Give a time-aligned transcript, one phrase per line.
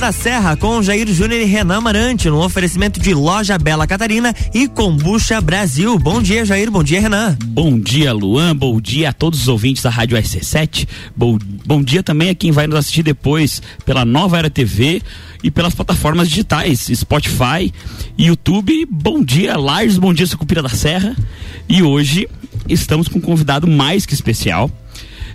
[0.00, 4.66] da Serra com Jair Júnior e Renan Marante no oferecimento de Loja Bela Catarina e
[4.66, 5.98] Combucha Brasil.
[5.98, 6.70] Bom dia, Jair.
[6.70, 7.36] Bom dia, Renan.
[7.44, 8.56] Bom dia, Luan.
[8.56, 10.88] Bom dia a todos os ouvintes da Rádio RC7.
[11.14, 15.02] Bom, bom dia também a quem vai nos assistir depois pela Nova Era TV
[15.42, 17.70] e pelas plataformas digitais, Spotify,
[18.16, 18.86] YouTube.
[18.90, 19.98] Bom dia, Lars.
[19.98, 21.14] Bom dia, Sucupira da Serra.
[21.68, 22.26] E hoje
[22.66, 24.70] estamos com um convidado mais que especial.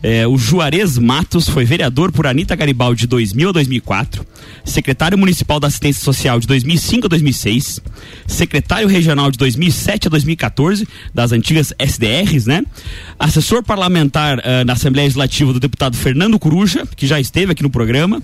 [0.02, 4.26] É, o Juarez Matos foi vereador por Anitta Garibaldi de 2000 a 2004,
[4.64, 7.82] secretário municipal da assistência social de 2005 a 2006,
[8.28, 12.64] secretário regional de 2007 a 2014 das antigas SDRs, né?
[13.18, 17.70] Assessor parlamentar uh, na Assembleia Legislativa do deputado Fernando Coruja, que já esteve aqui no
[17.70, 18.22] programa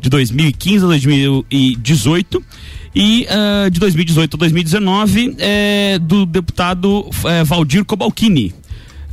[0.00, 2.44] de 2015 a 2018
[2.94, 8.54] e uh, de 2018 a 2019 é, do deputado é, Valdir Cobalcini.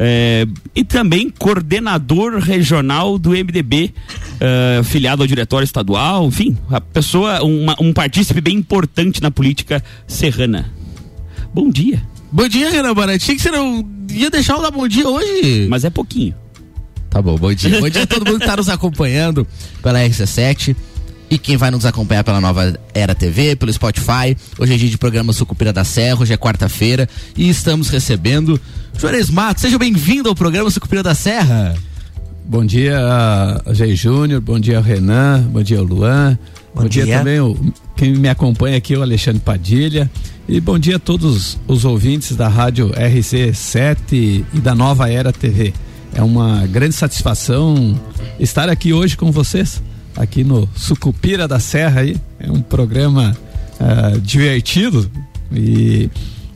[0.03, 3.93] É, e também coordenador regional do MDB,
[4.39, 9.83] é, filiado ao diretório estadual, enfim, a pessoa, uma, um partícipe bem importante na política
[10.07, 10.73] serrana.
[11.53, 12.01] Bom dia.
[12.31, 13.35] Bom dia, Renan Barati.
[13.35, 15.67] Que você não ia deixar eu dar bom dia hoje.
[15.69, 16.33] Mas é pouquinho.
[17.07, 17.79] Tá bom, bom dia.
[17.79, 19.45] bom dia a todo mundo que está nos acompanhando
[19.83, 20.75] pela RC7
[21.31, 24.35] e quem vai nos acompanhar pela nova Era TV, pelo Spotify.
[24.59, 28.59] Hoje é dia de programa Sucupira da Serra, hoje é quarta-feira e estamos recebendo
[28.99, 29.61] Juarez Matos.
[29.61, 31.73] Seja bem-vindo ao programa Sucupira da Serra.
[32.43, 32.99] Bom dia,
[33.71, 36.37] Jair Júnior, bom dia, Renan, bom dia, Luan.
[36.75, 37.05] Bom, bom dia.
[37.05, 37.19] dia.
[37.19, 37.57] também o,
[37.95, 40.11] quem me acompanha aqui, o Alexandre Padilha.
[40.49, 45.73] E bom dia a todos os ouvintes da rádio RC7 e da Nova Era TV.
[46.13, 47.97] É uma grande satisfação
[48.37, 49.81] estar aqui hoje com vocês
[50.15, 52.17] aqui no Sucupira da Serra aí.
[52.39, 53.35] É um programa
[53.79, 55.09] uh, divertido
[55.51, 56.09] e,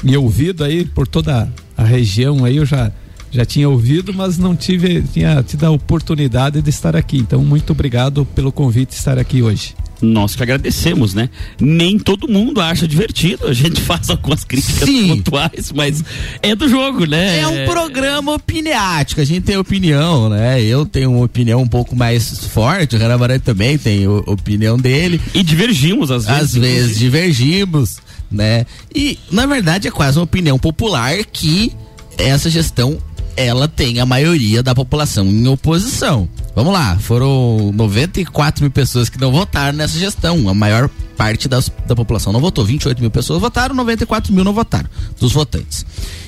[0.03, 2.57] e ouvido aí por toda a região aí.
[2.57, 2.91] Eu já
[3.35, 7.17] já tinha ouvido, mas não tive tinha tido a oportunidade de estar aqui.
[7.17, 11.29] Então, muito obrigado pelo convite de estar aqui hoje nós que agradecemos, né?
[11.59, 15.07] Nem todo mundo acha divertido, a gente faz algumas críticas Sim.
[15.07, 16.03] pontuais, mas
[16.41, 17.39] é do jogo, né?
[17.39, 20.61] É um programa opiniático, a gente tem opinião, né?
[20.61, 25.19] Eu tenho uma opinião um pouco mais forte, o Renan também tem opinião dele.
[25.33, 26.41] E divergimos às vezes.
[26.41, 27.97] Às vezes divergimos,
[28.31, 28.65] né?
[28.93, 31.71] E, na verdade, é quase uma opinião popular que
[32.17, 32.97] essa gestão
[33.35, 36.27] ela tem a maioria da população em oposição.
[36.55, 40.47] Vamos lá, foram 94 mil pessoas que não votaram nessa gestão.
[40.47, 42.65] A maior parte das, da população não votou.
[42.65, 44.89] 28 mil pessoas votaram, 94 mil não votaram,
[45.19, 45.85] dos votantes.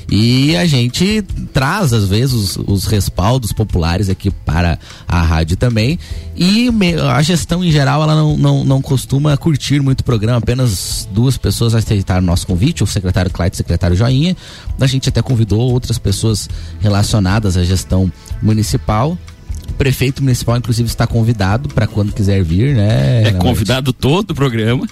[0.09, 1.21] E a gente
[1.51, 5.99] traz, às vezes, os, os respaldos populares aqui para a rádio também.
[6.35, 10.37] E me, a gestão, em geral, ela não, não, não costuma curtir muito o programa.
[10.37, 14.35] Apenas duas pessoas aceitaram nosso convite, o secretário Clyde e o secretário Joinha.
[14.79, 16.47] A gente até convidou outras pessoas
[16.79, 18.09] relacionadas à gestão
[18.41, 19.36] municipal o
[19.77, 23.23] prefeito municipal, inclusive, está convidado para quando quiser vir, né?
[23.23, 24.87] É convidado todo o programa.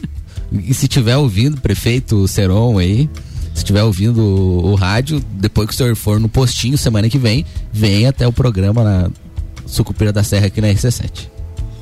[0.52, 3.10] E se tiver ouvindo, prefeito Seron aí,
[3.54, 7.18] se estiver ouvindo o, o, rádio, depois que o senhor for no postinho semana que
[7.18, 9.10] vem, vem até o programa na
[9.66, 11.28] Sucupira da Serra aqui na RC7.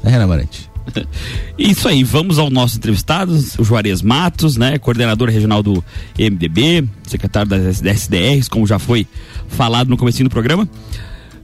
[0.03, 0.69] Né, Renan Marante?
[1.57, 5.83] Isso aí, vamos ao nosso entrevistado, o Juarez Matos, né, coordenador regional do
[6.17, 9.07] MDB, secretário das SDRs, como já foi
[9.47, 10.67] falado no começo do programa.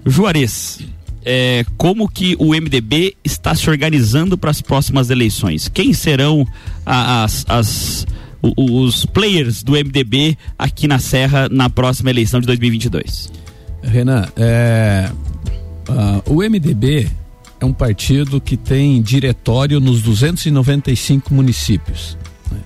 [0.06, 0.80] Juarez,
[1.26, 5.68] é, como que o MDB está se organizando para as próximas eleições?
[5.68, 6.48] Quem serão
[6.86, 8.08] as, as
[8.42, 13.30] os players do MDB aqui na Serra na próxima eleição de 2022?
[13.84, 15.12] Renan, é,
[15.90, 17.10] uh, o MDB
[17.60, 22.18] é um partido que tem diretório nos 295 municípios.
[22.50, 22.60] Né?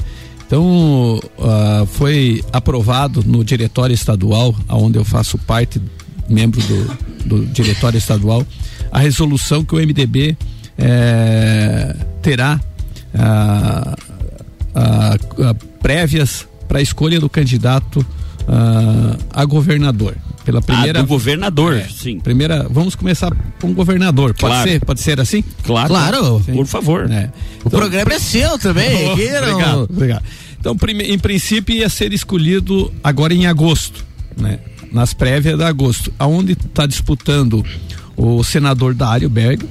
[0.45, 5.81] Então, uh, foi aprovado no diretório estadual, onde eu faço parte,
[6.29, 8.45] membro do, do diretório estadual,
[8.91, 10.37] a resolução que o MDB
[10.77, 12.59] é, terá.
[13.13, 14.03] Uh,
[15.81, 18.03] prévias para a escolha do candidato
[19.31, 20.15] a governador.
[20.43, 20.99] Pela primeira.
[20.99, 22.19] Ah, do governador, é, sim.
[22.19, 23.31] Primeira, vamos começar
[23.61, 24.33] com o governador.
[24.33, 24.83] Pode ser?
[24.83, 25.41] Pode ser assim?
[25.63, 25.87] Claro.
[25.87, 26.41] Claro.
[26.41, 27.09] Por favor.
[27.09, 27.25] É.
[27.63, 28.83] O então, programa é seu também.
[29.13, 30.23] Oh, obrigado, obrigado.
[30.59, 34.05] Então, em princípio, ia ser escolhido agora em agosto,
[34.37, 34.59] né?
[34.93, 37.65] Nas prévias de agosto, aonde está disputando
[38.15, 39.67] o senador Dário Berg,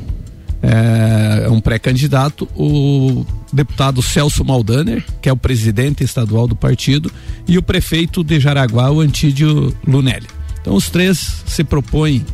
[0.60, 7.10] é, é um pré-candidato, o deputado Celso Maldaner, que é o presidente estadual do partido,
[7.46, 10.26] e o prefeito de Jaraguá, o Antídio Lunelli.
[10.60, 12.26] Então os três se propõem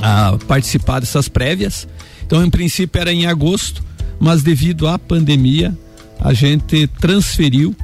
[0.00, 1.86] a participar dessas prévias.
[2.24, 3.82] Então, em princípio, era em agosto,
[4.20, 5.76] mas devido à pandemia,
[6.20, 7.74] a gente transferiu,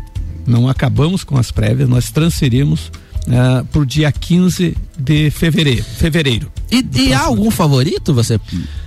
[0.47, 2.93] não acabamos com as prévias, nós transferimos
[3.31, 5.85] uh, por dia 15 de fevereiro.
[5.85, 6.53] fevereiro.
[6.71, 8.39] E, e há algum favorito, você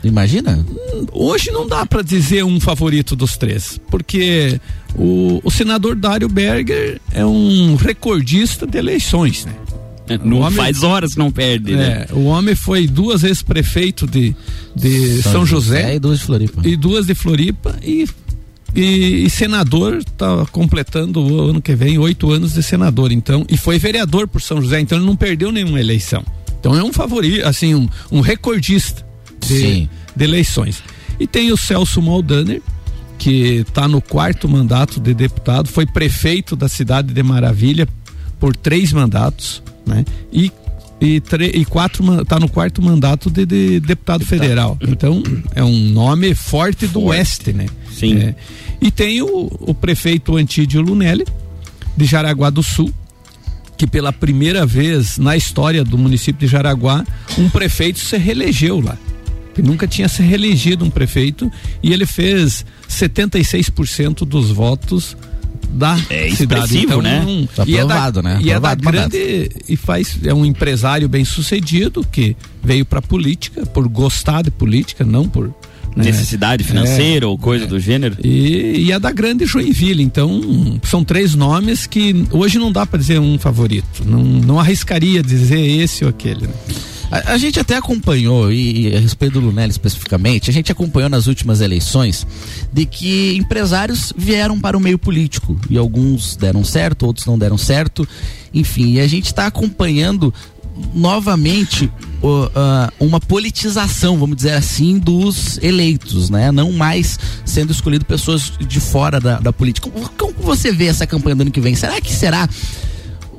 [0.03, 0.65] imagina?
[1.11, 4.59] Hoje não dá para dizer um favorito dos três, porque
[4.95, 9.53] o, o senador Dário Berger é um recordista de eleições, né?
[10.07, 12.05] É, não homem, faz horas que não perde, né?
[12.09, 14.35] É, o homem foi duas vezes prefeito de,
[14.75, 16.61] de São, São José, José, e duas de Floripa.
[16.67, 18.05] E duas de Floripa e,
[18.75, 23.57] e, e senador está completando o ano que vem oito anos de senador, então e
[23.57, 26.23] foi vereador por São José, então ele não perdeu nenhuma eleição.
[26.59, 29.05] Então é um favorito, assim um, um recordista
[29.39, 30.81] de, de eleições.
[31.19, 32.61] E tem o Celso Maldaner
[33.17, 37.87] que está no quarto mandato de deputado, foi prefeito da cidade de Maravilha
[38.39, 40.05] por três mandatos né?
[40.31, 40.51] E
[41.03, 41.21] e,
[41.53, 44.77] e quatro está no quarto mandato de, de deputado, deputado, federal.
[44.81, 45.21] Então
[45.53, 47.65] é um nome forte do oeste, né?
[47.91, 48.17] Sim.
[48.17, 48.35] É.
[48.81, 51.25] E tem o, o prefeito Antídio Lunelli
[51.95, 52.91] de Jaraguá do Sul,
[53.77, 57.05] que pela primeira vez na história do município de Jaraguá,
[57.37, 58.97] um prefeito se reelegeu lá.
[59.61, 61.51] Nunca tinha se reelegido um prefeito
[61.83, 65.15] e ele fez 76% dos votos
[65.73, 66.77] da é cidade.
[66.77, 67.23] Então, né?
[67.27, 68.39] Um, tá e aprovado, é da, né?
[68.41, 73.01] E aprovado, é da grande e faz é um empresário bem sucedido que veio para
[73.01, 75.47] política por gostar de política, não por
[75.95, 76.05] né?
[76.05, 77.67] necessidade financeira é, ou coisa é.
[77.67, 78.15] do gênero.
[78.23, 80.03] E, e é da grande Joinville.
[80.03, 84.03] Então são três nomes que hoje não dá para dizer um favorito.
[84.05, 86.47] Não, não arriscaria dizer esse ou aquele.
[86.47, 86.53] Né?
[87.13, 91.07] A, a, gente até acompanhou, e, e, a respeito do Lunelli especificamente, a gente acompanhou
[91.07, 92.25] nas últimas eleições
[92.71, 97.55] de que empresários vieram para o meio político e alguns deram certo, outros não deram
[97.55, 98.07] certo.
[98.51, 100.33] Enfim, e a gente está acompanhando
[100.91, 101.91] novamente
[102.99, 106.51] uma politização, vamos dizer assim, dos eleitos, né?
[106.51, 109.87] Não mais sendo escolhido pessoas de fora da, da política.
[110.17, 111.75] Como você vê essa campanha do ano que vem?
[111.75, 112.49] Será que será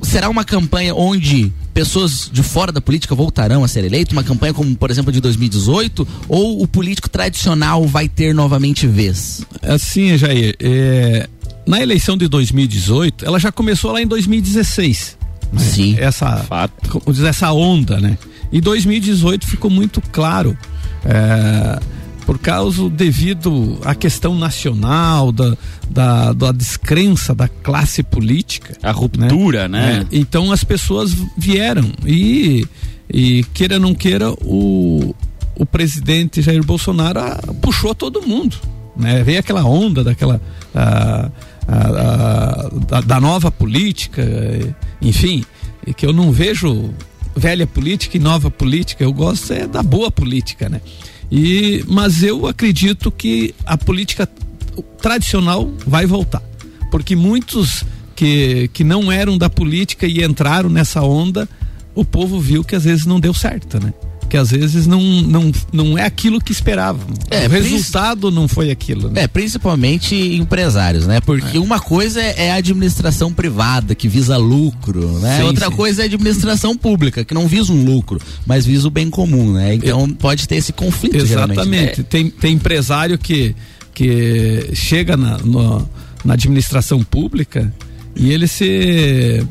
[0.05, 4.13] será uma campanha onde pessoas de fora da política voltarão a ser eleitos?
[4.13, 6.07] Uma campanha como, por exemplo, de 2018?
[6.29, 9.45] Ou o político tradicional vai ter novamente vez?
[9.63, 11.29] Assim, Jair, é,
[11.67, 15.17] na eleição de 2018, ela já começou lá em 2016.
[15.53, 15.61] Né?
[15.61, 15.97] Sim.
[15.99, 17.03] Essa, Fato.
[17.27, 18.19] essa onda, né?
[18.53, 20.57] E 2018 ficou muito claro.
[21.05, 21.81] É,
[22.27, 25.57] por causa devido à questão nacional, da,
[25.89, 28.77] da, da descrença da classe política.
[28.83, 29.99] A ruptura, né?
[29.99, 30.07] né?
[30.11, 32.67] É, então as pessoas vieram e,
[33.13, 35.15] e queira ou não queira, o,
[35.57, 38.57] o presidente Jair Bolsonaro a, puxou todo mundo.
[38.97, 39.23] Né?
[39.23, 40.41] Veio aquela onda daquela.
[40.75, 41.31] A,
[41.67, 44.23] a, a, da nova política,
[45.01, 45.45] enfim,
[45.97, 46.91] que eu não vejo
[47.37, 50.81] velha política e nova política, eu gosto é da boa política, né?
[51.31, 54.29] E, mas eu acredito que a política
[55.01, 56.43] tradicional vai voltar.
[56.91, 57.85] Porque muitos
[58.15, 61.49] que, que não eram da política e entraram nessa onda,
[61.95, 63.93] o povo viu que às vezes não deu certo, né?
[64.29, 67.07] Que às vezes não, não, não é aquilo que esperavam.
[67.31, 69.11] É, o resultado não foi aquilo.
[69.11, 69.23] Né?
[69.23, 71.21] É, principalmente empresários, né?
[71.21, 71.61] Porque é.
[71.61, 75.39] uma coisa é a administração privada que visa lucro, né?
[75.39, 75.77] Sim, Outra sim.
[75.77, 79.53] coisa é a administração pública que não visa um lucro, mas visa o bem comum,
[79.53, 79.75] né?
[79.75, 81.17] Então Eu, pode ter esse conflito.
[81.17, 82.01] Exatamente.
[82.01, 82.07] Né?
[82.09, 83.55] Tem, tem empresário que,
[83.93, 85.89] que chega na, no,
[86.25, 87.73] na administração pública
[88.17, 89.45] e ele se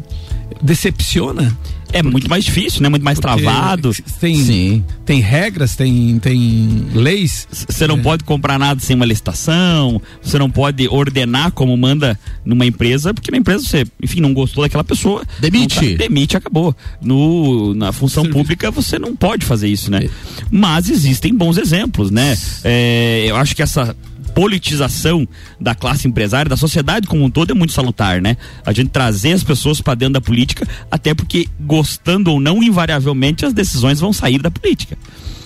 [0.64, 1.56] decepciona
[1.94, 2.90] é muito mais difícil, né?
[2.90, 3.92] Muito mais travado.
[4.20, 4.84] Tem, Sim.
[5.06, 7.48] tem regras, tem, tem leis.
[7.52, 8.02] Você não é.
[8.02, 13.30] pode comprar nada sem uma licitação, você não pode ordenar como manda numa empresa, porque
[13.30, 15.24] na empresa você, enfim, não gostou daquela pessoa.
[15.40, 15.92] Demite.
[15.92, 16.76] Tá, demite, acabou.
[17.00, 18.40] No, na função Serviço.
[18.40, 20.06] pública você não pode fazer isso, né?
[20.06, 20.10] É.
[20.50, 22.36] Mas existem bons exemplos, né?
[22.64, 23.96] É, eu acho que essa
[24.34, 25.28] politização
[25.60, 28.38] da classe empresária, da sociedade como um todo é muito salutar, né?
[28.66, 33.46] A gente trazer as pessoas para dentro da política, até porque gostando ou não, invariavelmente
[33.46, 34.98] as decisões vão sair da política.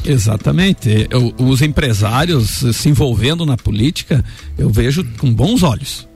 [0.05, 1.07] Exatamente.
[1.09, 4.23] Eu, os empresários se envolvendo na política,
[4.57, 6.07] eu vejo com bons olhos.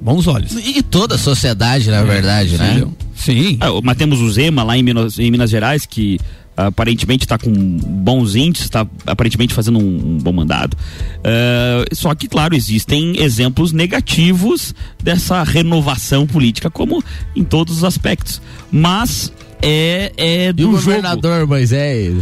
[0.00, 0.52] Bons olhos.
[0.52, 2.86] E toda a sociedade, na verdade, né?
[3.16, 3.58] Sim.
[3.60, 6.20] Ah, mas temos o Zema lá em Minas, em Minas Gerais, que
[6.66, 10.76] aparentemente está com bons índices, está aparentemente fazendo um, um bom mandado.
[11.18, 17.02] Uh, só que, claro, existem exemplos negativos dessa renovação política, como
[17.36, 18.42] em todos os aspectos.
[18.72, 20.84] Mas é, é do e o jogo.
[20.84, 22.14] governador Moisés?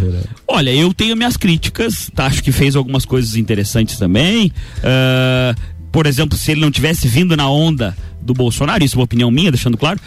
[0.46, 2.26] Olha, eu tenho minhas críticas, tá?
[2.26, 4.52] acho que fez algumas coisas interessantes também.
[4.78, 9.04] Uh, por exemplo, se ele não tivesse vindo na onda do Bolsonaro, isso é uma
[9.04, 9.98] opinião minha, deixando claro,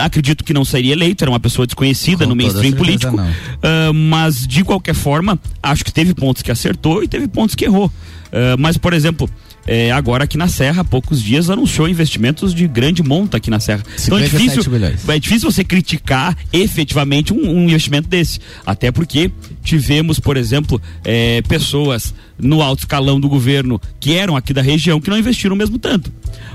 [0.00, 4.46] acredito que não seria eleito, era uma pessoa desconhecida Com no mainstream político, uh, mas
[4.46, 7.88] de qualquer forma, acho que teve pontos que acertou e teve pontos que errou.
[7.88, 9.28] Uh, mas, por exemplo,
[9.66, 13.60] é, agora aqui na Serra, há poucos dias, anunciou investimentos de grande monta aqui na
[13.60, 13.82] Serra.
[14.02, 14.62] Então é difícil,
[15.08, 18.40] é difícil você criticar efetivamente um, um, investimento desse.
[18.64, 19.30] Até porque
[19.62, 25.00] tivemos, por exemplo, é, pessoas no alto escalão do governo que eram aqui da região
[25.00, 26.12] que não investiram mesmo tanto.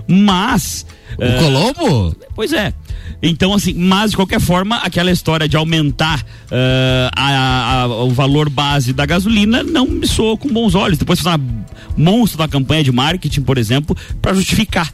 [0.07, 0.85] Mas.
[1.17, 2.15] O uh, Colombo?
[2.35, 2.73] Pois é.
[3.21, 8.49] Então, assim, mas de qualquer forma, aquela história de aumentar uh, a, a, o valor
[8.49, 10.97] base da gasolina não me soa com bons olhos.
[10.97, 14.93] Depois fazer uma monstro da campanha de marketing, por exemplo, para justificar.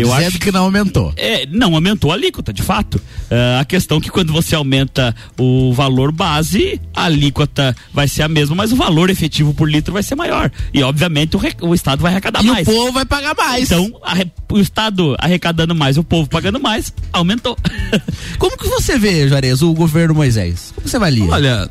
[0.00, 1.12] Eu Dizendo acho que não aumentou.
[1.16, 2.96] É, não aumentou a alíquota, de fato.
[2.96, 8.22] Uh, a questão é que quando você aumenta o valor base, a alíquota vai ser
[8.22, 10.50] a mesma, mas o valor efetivo por litro vai ser maior.
[10.72, 12.66] E obviamente o, o Estado vai arrecadar e mais.
[12.66, 13.64] E o povo vai pagar mais.
[13.64, 14.14] Então, a,
[14.52, 17.56] o Estado arrecadando mais, o povo pagando mais, aumentou.
[18.38, 20.72] Como que você vê, Juarez, o governo Moisés?
[20.74, 21.28] Como você vai ler?
[21.28, 21.70] Olha,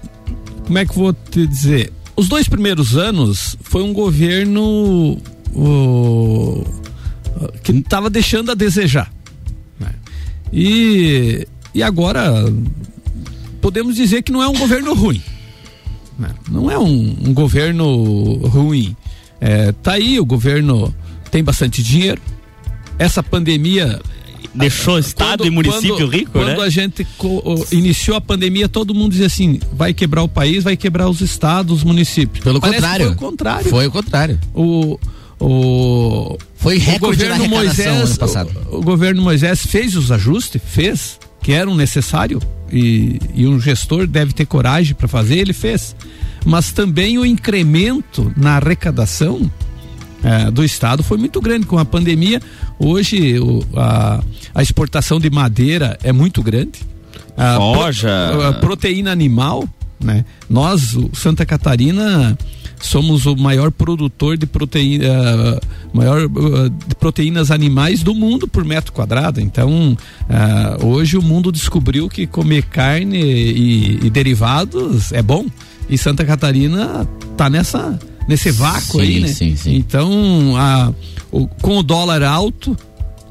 [0.65, 1.93] como é que eu vou te dizer?
[2.15, 5.17] Os dois primeiros anos foi um governo
[7.63, 9.11] que estava deixando a desejar.
[9.79, 9.93] Né?
[10.51, 12.45] E, e agora
[13.61, 15.21] podemos dizer que não é um governo ruim.
[16.17, 16.29] Né?
[16.49, 18.95] Não é um, um governo ruim.
[19.39, 20.93] É, tá aí, o governo
[21.29, 22.21] tem bastante dinheiro.
[22.97, 23.99] Essa pandemia
[24.53, 26.55] deixou estado quando, e município quando, rico, quando né?
[26.55, 27.07] Quando a gente
[27.71, 31.77] iniciou a pandemia, todo mundo dizia assim, vai quebrar o país, vai quebrar os estados,
[31.77, 32.43] os municípios.
[32.43, 33.05] Pelo Parece contrário.
[33.05, 33.69] Foi o contrário.
[33.69, 34.39] Foi o contrário.
[34.53, 34.99] O
[35.39, 41.51] o foi recorde o governo Moisés, o, o, governo Moisés fez os ajustes, fez que
[41.53, 45.95] eram necessários e, e um gestor deve ter coragem para fazer, ele fez.
[46.45, 49.49] Mas também o incremento na arrecadação
[50.23, 52.41] é, do estado foi muito grande com a pandemia.
[52.79, 54.23] Hoje o, a,
[54.55, 56.81] a exportação de madeira é muito grande.
[57.37, 58.29] A, Soja.
[58.31, 59.67] Pro, a proteína animal,
[59.99, 60.25] né?
[60.49, 62.37] Nós, Santa Catarina,
[62.85, 65.59] somos o maior produtor de proteína, uh,
[65.93, 69.41] maior uh, de proteínas animais do mundo por metro quadrado.
[69.41, 69.97] Então,
[70.29, 75.45] uh, hoje o mundo descobriu que comer carne e, e, derivados é bom.
[75.89, 79.27] E Santa Catarina tá nessa nesse vácuo sim, aí, né?
[79.29, 79.75] Sim, sim.
[79.75, 80.93] Então, a,
[81.31, 82.77] o, com o dólar alto,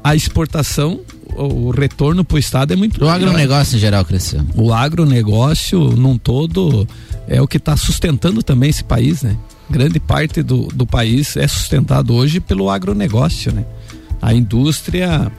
[0.03, 1.01] a exportação
[1.37, 4.41] o retorno para o estado é muito O agronegócio em geral cresceu.
[4.55, 6.87] O agronegócio, num todo,
[7.27, 9.37] é o que está sustentando também esse país, né?
[9.69, 13.65] Grande parte do, do país é sustentado hoje pelo agronegócio, né?
[14.21, 15.31] A indústria,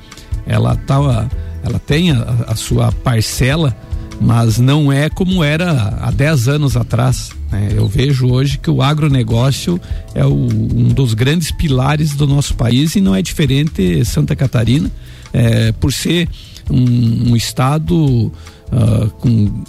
[0.46, 1.28] ela tá,
[1.62, 3.76] ela tem a, a sua parcela,
[4.20, 7.30] mas não é como era há 10 anos atrás.
[7.50, 7.70] Né?
[7.74, 9.80] Eu vejo hoje que o agronegócio
[10.14, 14.90] é o, um dos grandes pilares do nosso país e não é diferente Santa Catarina,
[15.32, 16.28] é, por ser
[16.70, 19.62] um, um estado uh, com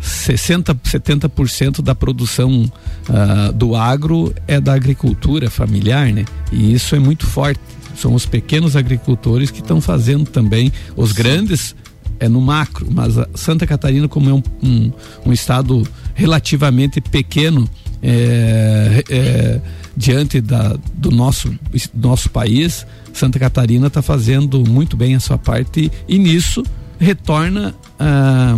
[0.00, 2.64] 60, 70% da produção
[3.08, 6.24] uh, do agro é da agricultura familiar, né?
[6.52, 7.60] E isso é muito forte.
[7.96, 10.72] São os pequenos agricultores que estão fazendo também.
[10.96, 11.16] Os Sim.
[11.16, 11.74] grandes
[12.20, 14.92] é no macro, mas Santa Catarina, como é um, um,
[15.26, 17.68] um estado relativamente pequeno
[18.02, 19.60] é, é,
[19.96, 21.52] diante da, do nosso,
[21.94, 26.62] nosso país, Santa Catarina está fazendo muito bem a sua parte e, nisso
[26.98, 28.56] retorna a,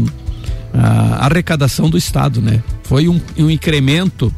[0.74, 2.62] a, arrecadação do Estado, né?
[2.82, 4.32] Foi um, um incremento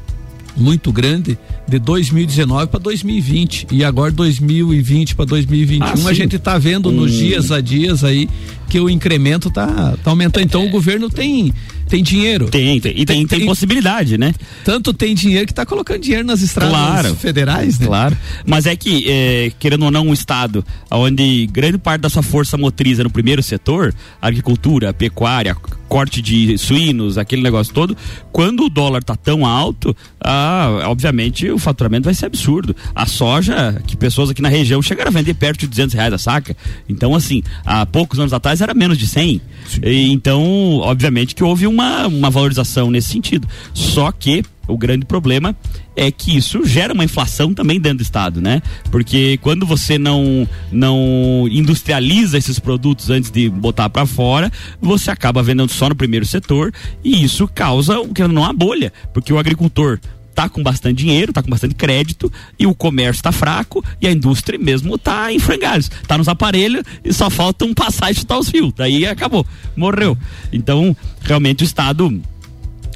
[0.56, 6.58] muito grande de 2019 para 2020 e agora 2020 para 2021 ah, a gente está
[6.58, 6.92] vendo hum.
[6.92, 8.28] nos dias a dias aí
[8.68, 10.44] que o incremento tá, tá aumentando.
[10.44, 10.66] Então é.
[10.66, 11.52] o governo tem
[11.92, 12.48] tem dinheiro.
[12.48, 14.34] Tem, tem, e tem, tem, tem, possibilidade, né?
[14.64, 17.86] Tanto tem dinheiro que está colocando dinheiro nas estradas claro, federais, né?
[17.86, 18.16] Claro.
[18.46, 22.56] Mas é que, é, querendo ou não, um estado onde grande parte da sua força
[22.56, 25.54] motriz é no primeiro setor, agricultura, pecuária,
[25.92, 27.94] corte de suínos, aquele negócio todo,
[28.32, 32.74] quando o dólar tá tão alto, ah, obviamente o faturamento vai ser absurdo.
[32.94, 36.16] A soja, que pessoas aqui na região chegaram a vender perto de 200 reais a
[36.16, 36.56] saca.
[36.88, 39.42] Então, assim, há poucos anos atrás era menos de 100.
[39.82, 43.48] E, então, obviamente que houve uma, uma valorização nesse sentido.
[43.72, 45.56] Só que o grande problema
[45.96, 48.62] é que isso gera uma inflação também dentro do estado, né?
[48.90, 55.42] Porque quando você não não industrializa esses produtos antes de botar para fora, você acaba
[55.42, 56.72] vendendo só no primeiro setor
[57.04, 59.98] e isso causa o que não a bolha, porque o agricultor
[60.34, 64.12] tá com bastante dinheiro, tá com bastante crédito e o comércio está fraco e a
[64.12, 68.38] indústria mesmo tá em frangalhos, tá nos aparelhos e só falta um passar e chutar
[68.38, 69.46] os fios, daí acabou,
[69.76, 70.16] morreu.
[70.52, 72.22] Então, realmente o estado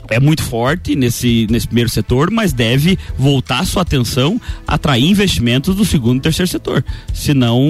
[0.08, 5.74] é muito forte nesse, nesse primeiro setor, mas deve voltar sua atenção a atrair investimentos
[5.74, 6.84] do segundo e terceiro setor.
[7.12, 7.60] Senão,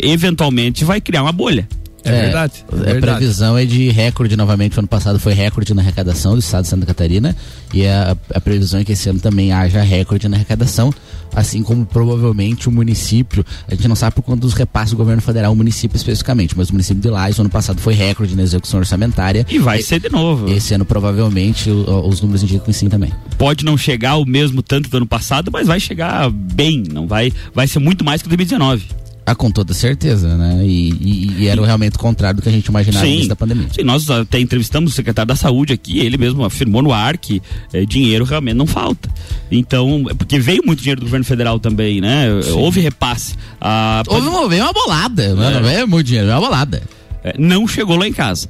[0.00, 1.68] eventualmente, vai criar uma bolha.
[2.04, 2.64] É, é verdade.
[2.70, 3.18] É a verdade.
[3.18, 4.76] previsão é de recorde novamente.
[4.76, 7.36] O ano passado foi recorde na arrecadação do estado de Santa Catarina.
[7.72, 10.92] E a, a previsão é que esse ano também haja recorde na arrecadação.
[11.34, 13.44] Assim como provavelmente o município.
[13.68, 16.56] A gente não sabe por quanto dos repasses do governo federal, o município especificamente.
[16.56, 19.46] Mas o município de o ano passado foi recorde na execução orçamentária.
[19.48, 20.50] E vai e, ser de novo.
[20.50, 23.12] Esse ano provavelmente o, os números indicam que sim também.
[23.38, 26.82] Pode não chegar o mesmo tanto do ano passado, mas vai chegar bem.
[26.90, 29.00] Não vai, vai ser muito mais que 2019.
[29.30, 30.66] Ah, com toda certeza, né?
[30.66, 33.68] E, e, e era realmente o contrário do que a gente imaginava antes da pandemia.
[33.72, 37.40] Sim, nós até entrevistamos o secretário da saúde aqui, ele mesmo afirmou no ar que
[37.72, 39.08] é, dinheiro realmente não falta.
[39.48, 42.26] Então, é porque veio muito dinheiro do governo federal também, né?
[42.42, 42.50] Sim.
[42.54, 43.36] Houve repasse.
[43.60, 44.02] A...
[44.08, 45.50] Houve uma, veio uma bolada, né?
[45.50, 46.82] não veio muito dinheiro, veio uma bolada.
[47.22, 48.48] É, não chegou lá em casa.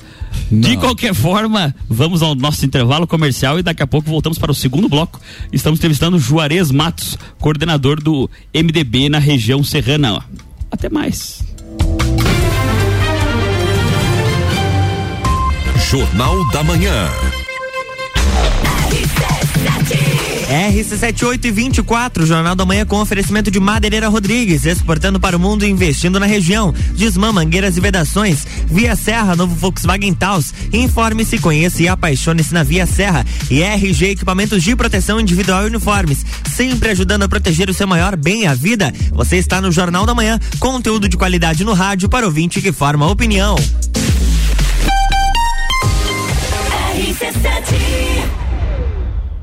[0.51, 0.61] Não.
[0.61, 4.55] De qualquer forma, vamos ao nosso intervalo comercial e daqui a pouco voltamos para o
[4.55, 5.21] segundo bloco.
[5.53, 10.25] Estamos entrevistando Juarez Matos, coordenador do MDB na região serrana.
[10.81, 11.43] Até mais.
[15.91, 17.11] Jornal da Manhã.
[20.51, 25.65] RC78 e 24, Jornal da Manhã com oferecimento de Madeireira Rodrigues, exportando para o mundo
[25.65, 26.75] e investindo na região.
[26.97, 28.45] Desmã, mangueiras e vedações.
[28.67, 30.53] Via Serra, novo Volkswagen Taos.
[30.73, 33.25] Informe-se, conheça e apaixone-se na Via Serra.
[33.49, 38.17] E RG Equipamentos de Proteção Individual e Uniformes, sempre ajudando a proteger o seu maior
[38.17, 38.93] bem, a vida.
[39.13, 43.09] Você está no Jornal da Manhã, conteúdo de qualidade no rádio para ouvinte que forma
[43.09, 43.55] opinião.
[46.97, 48.50] RC7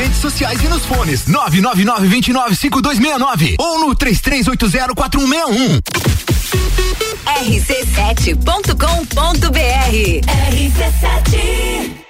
[0.00, 1.26] redes sociais e nos fones.
[1.26, 5.82] 999 29 5269 ou no 33804161.
[7.26, 8.70] rc7.com.br
[10.50, 12.09] RC7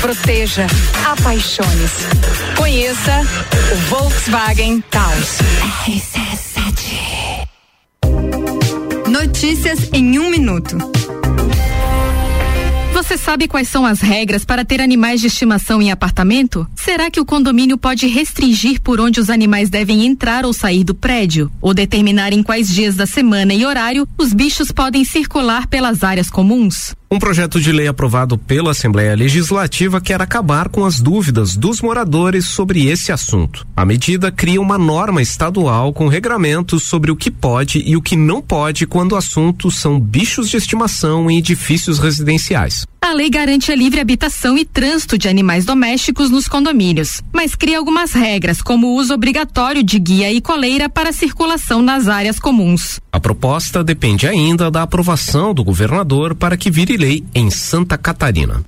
[0.00, 0.66] proteja,
[1.04, 2.06] apaixone-se.
[2.56, 3.20] Conheça
[3.72, 5.38] o Volkswagen Taos.
[9.08, 10.78] Notícias em um minuto.
[12.94, 16.66] Você sabe quais são as regras para ter animais de estimação em apartamento?
[16.74, 20.94] Será que o condomínio pode restringir por onde os animais devem entrar ou sair do
[20.94, 21.50] prédio?
[21.60, 26.30] Ou determinar em quais dias da semana e horário os bichos podem circular pelas áreas
[26.30, 26.94] comuns?
[27.12, 32.44] Um projeto de lei aprovado pela Assembleia Legislativa quer acabar com as dúvidas dos moradores
[32.44, 33.66] sobre esse assunto.
[33.76, 38.14] A medida cria uma norma estadual com regramentos sobre o que pode e o que
[38.14, 42.86] não pode quando assuntos são bichos de estimação em edifícios residenciais.
[43.02, 47.78] A lei garante a livre habitação e trânsito de animais domésticos nos condomínios, mas cria
[47.78, 53.00] algumas regras, como o uso obrigatório de guia e coleira para circulação nas áreas comuns.
[53.10, 58.62] A proposta depende ainda da aprovação do governador para que vire lei em Santa Catarina.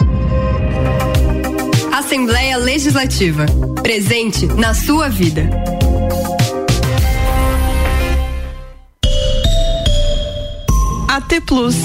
[1.92, 3.44] Assembleia Legislativa.
[3.82, 5.50] Presente na sua vida.
[11.08, 11.76] AT Plus.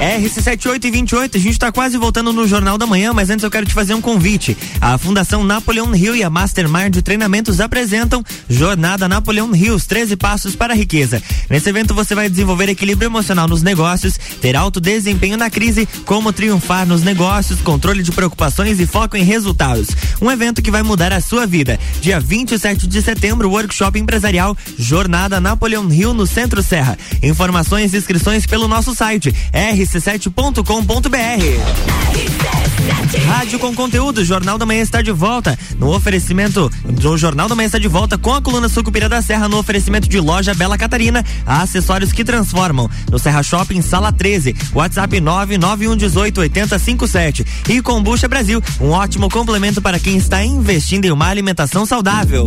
[0.00, 3.72] RC7828, a gente está quase voltando no Jornal da Manhã, mas antes eu quero te
[3.72, 4.56] fazer um convite.
[4.80, 10.54] A Fundação Napoleão Rio e a Mastermind de Treinamentos apresentam Jornada Napoleão os 13 Passos
[10.54, 11.22] para a Riqueza.
[11.48, 16.32] Nesse evento você vai desenvolver equilíbrio emocional nos negócios, ter alto desempenho na crise, como
[16.32, 19.88] triunfar nos negócios, controle de preocupações e foco em resultados.
[20.20, 21.80] Um evento que vai mudar a sua vida.
[22.02, 26.98] Dia 27 de setembro, workshop empresarial Jornada Napoleão Rio no Centro Serra.
[27.22, 29.34] Informações e inscrições pelo nosso site
[29.86, 31.16] rc7.com.br.
[33.26, 35.58] Rádio com conteúdo, Jornal da Manhã está de volta.
[35.78, 39.48] No oferecimento do Jornal da Manhã está de volta com a coluna Sucupira da Serra
[39.48, 42.90] no oferecimento de loja Bela Catarina, acessórios que transformam.
[43.10, 47.46] No Serra Shopping, sala 13, WhatsApp 991188057.
[47.68, 52.46] E Combucha Brasil, um ótimo complemento para quem está investindo em uma alimentação saudável.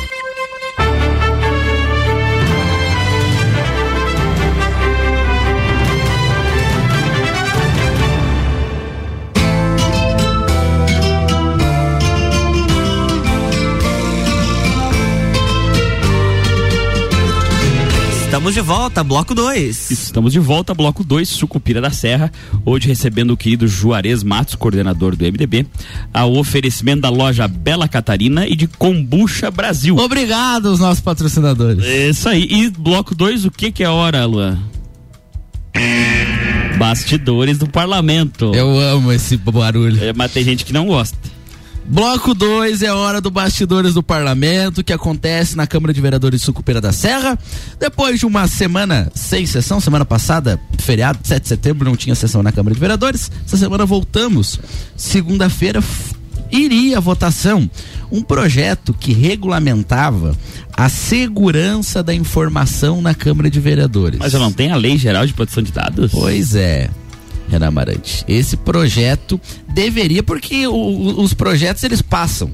[18.31, 19.91] Estamos de volta, bloco 2.
[19.91, 22.31] Estamos de volta, bloco 2, Sucupira da Serra.
[22.65, 25.67] Hoje recebendo o querido Juarez Matos, coordenador do MDB,
[26.13, 29.97] ao oferecimento da loja Bela Catarina e de Combucha Brasil.
[29.97, 31.83] Obrigado aos nossos patrocinadores.
[31.83, 32.47] Isso aí.
[32.49, 34.57] E bloco 2, o que que é hora, Luan?
[36.77, 38.53] Bastidores do parlamento.
[38.55, 40.01] Eu amo esse barulho.
[40.01, 41.17] É, mas tem gente que não gosta.
[41.85, 46.45] Bloco 2 é hora do Bastidores do Parlamento, que acontece na Câmara de Vereadores de
[46.45, 47.37] Sucupira da Serra.
[47.79, 52.41] Depois de uma semana sem sessão, semana passada, feriado, 7 de setembro, não tinha sessão
[52.41, 53.31] na Câmara de Vereadores.
[53.45, 54.59] Essa semana voltamos.
[54.95, 55.83] Segunda-feira
[56.51, 57.69] iria a votação
[58.11, 60.35] um projeto que regulamentava
[60.73, 64.19] a segurança da informação na Câmara de Vereadores.
[64.19, 66.11] Mas não tem a Lei Geral de Proteção de Dados?
[66.11, 66.89] Pois é.
[67.51, 68.23] Renan Amarante.
[68.27, 72.49] Esse projeto deveria, porque o, os projetos eles passam.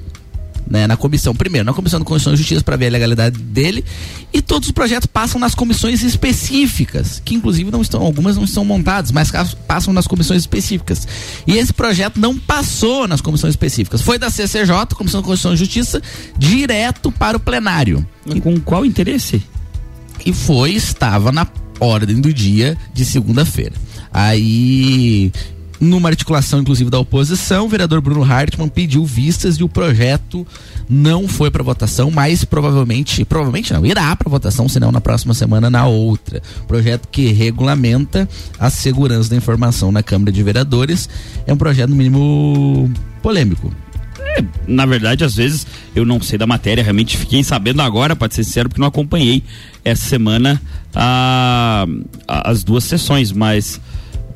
[0.69, 3.85] Né, na comissão, primeiro, na comissão de Constituição e Justiça para ver a legalidade dele,
[4.33, 8.65] e todos os projetos passam nas comissões específicas, que inclusive não estão, algumas não estão
[8.65, 9.31] montadas, mas
[9.65, 11.07] passam nas comissões específicas.
[11.47, 15.55] E esse projeto não passou nas comissões específicas, foi da CCJ, Comissão de Constituição e
[15.55, 16.01] Justiça,
[16.37, 18.05] direto para o plenário.
[18.25, 19.41] E com qual interesse?
[20.25, 21.47] E foi, estava na
[21.79, 23.87] ordem do dia de segunda-feira.
[24.17, 25.31] Aí
[25.79, 30.45] numa articulação inclusive da oposição, o vereador Bruno Hartmann pediu vistas e o projeto
[30.89, 35.69] não foi para votação, mas provavelmente, provavelmente não, irá para votação, senão na próxima semana
[35.69, 36.41] na outra.
[36.67, 38.27] Projeto que regulamenta
[38.59, 41.07] a segurança da informação na Câmara de Vereadores
[41.45, 43.71] é um projeto no mínimo polêmico.
[44.19, 48.33] É, na verdade, às vezes eu não sei da matéria, realmente fiquei sabendo agora, pode
[48.33, 49.43] ser sincero, porque não acompanhei
[49.85, 50.59] essa semana
[50.95, 51.85] a,
[52.27, 53.79] a, as duas sessões, mas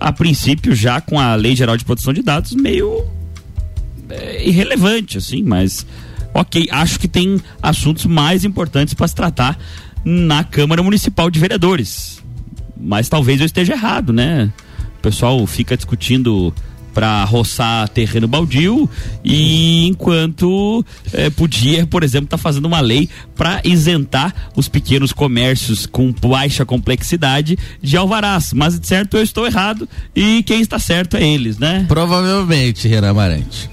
[0.02, 3.06] a princípio, já com a Lei Geral de Proteção de Dados, meio
[4.10, 5.86] é, irrelevante, assim, mas
[6.34, 9.60] ok, acho que tem assuntos mais importantes para se tratar
[10.04, 12.20] na Câmara Municipal de Vereadores.
[12.76, 14.52] Mas talvez eu esteja errado, né?
[14.98, 16.52] O pessoal fica discutindo
[16.94, 18.90] para roçar terreno baldio
[19.24, 25.12] e enquanto eh, podia, por exemplo, estar tá fazendo uma lei para isentar os pequenos
[25.12, 28.54] comércios com baixa complexidade de alvarás.
[28.54, 31.86] Mas de certo eu estou errado e quem está certo é eles, né?
[31.88, 33.70] Provavelmente, Renan Amarante.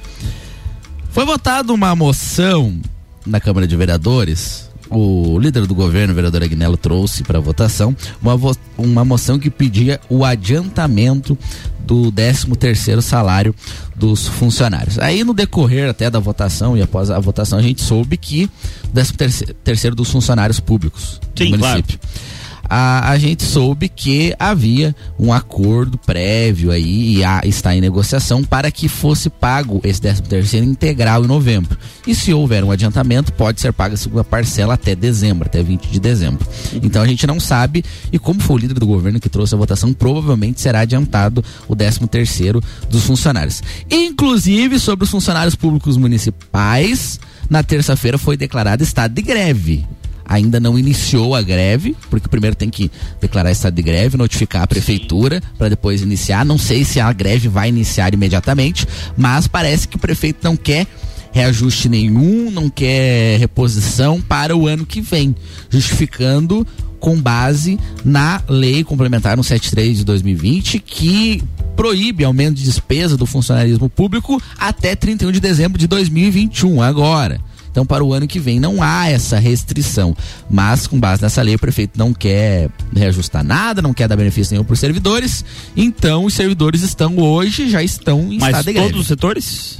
[1.11, 2.79] Foi votada uma moção
[3.27, 8.37] na Câmara de Vereadores o líder do governo, o vereador Agnello, trouxe para votação uma,
[8.37, 11.37] vo uma moção que pedia o adiantamento
[11.81, 13.55] do 13 terceiro salário
[13.96, 14.98] dos funcionários.
[14.98, 18.44] Aí no decorrer até da votação e após a votação a gente soube que
[18.85, 21.98] o 13 terceiro dos funcionários públicos Sim, do município.
[21.98, 22.38] Claro
[22.69, 28.45] a, a gente soube que havia um acordo prévio aí e a, está em negociação
[28.45, 31.79] para que fosse pago esse 13 terceiro integral em novembro.
[32.07, 35.89] E se houver um adiantamento, pode ser paga a segunda parcela até dezembro, até 20
[35.89, 36.47] de dezembro.
[36.83, 39.59] Então a gente não sabe e como foi o líder do governo que trouxe a
[39.59, 43.63] votação, provavelmente será adiantado o 13 terceiro dos funcionários.
[43.91, 49.87] Inclusive sobre os funcionários públicos municipais, na terça-feira foi declarado estado de greve
[50.29, 54.67] ainda não iniciou a greve, porque primeiro tem que declarar estado de greve, notificar a
[54.67, 56.45] prefeitura para depois iniciar.
[56.45, 58.87] Não sei se a greve vai iniciar imediatamente,
[59.17, 60.87] mas parece que o prefeito não quer
[61.33, 65.35] reajuste nenhum, não quer reposição para o ano que vem,
[65.71, 66.67] justificando
[66.99, 71.43] com base na lei complementar no 73 de 2020 que
[71.77, 77.41] proíbe aumento de despesa do funcionarismo público até 31 de dezembro de 2021, agora.
[77.79, 80.12] Então, para o ano que vem não há essa restrição.
[80.51, 84.53] Mas, com base nessa lei, o prefeito não quer reajustar nada, não quer dar benefício
[84.53, 85.45] nenhum para os servidores.
[85.77, 88.88] Então, os servidores estão hoje, já estão em Mas estado de greve.
[88.88, 89.79] todos os setores?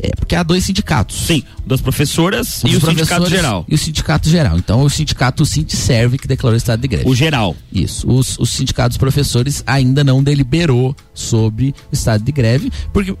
[0.00, 1.16] É, porque há dois sindicatos.
[1.26, 3.64] Sim, das professoras e o sindicato geral.
[3.68, 4.56] E o sindicato geral.
[4.56, 7.08] Então, o sindicato Sintiserve que declarou estado de greve.
[7.08, 7.56] O geral.
[7.72, 8.08] Isso.
[8.08, 13.14] Os, os sindicatos professores ainda não deliberou sobre o estado de greve, porque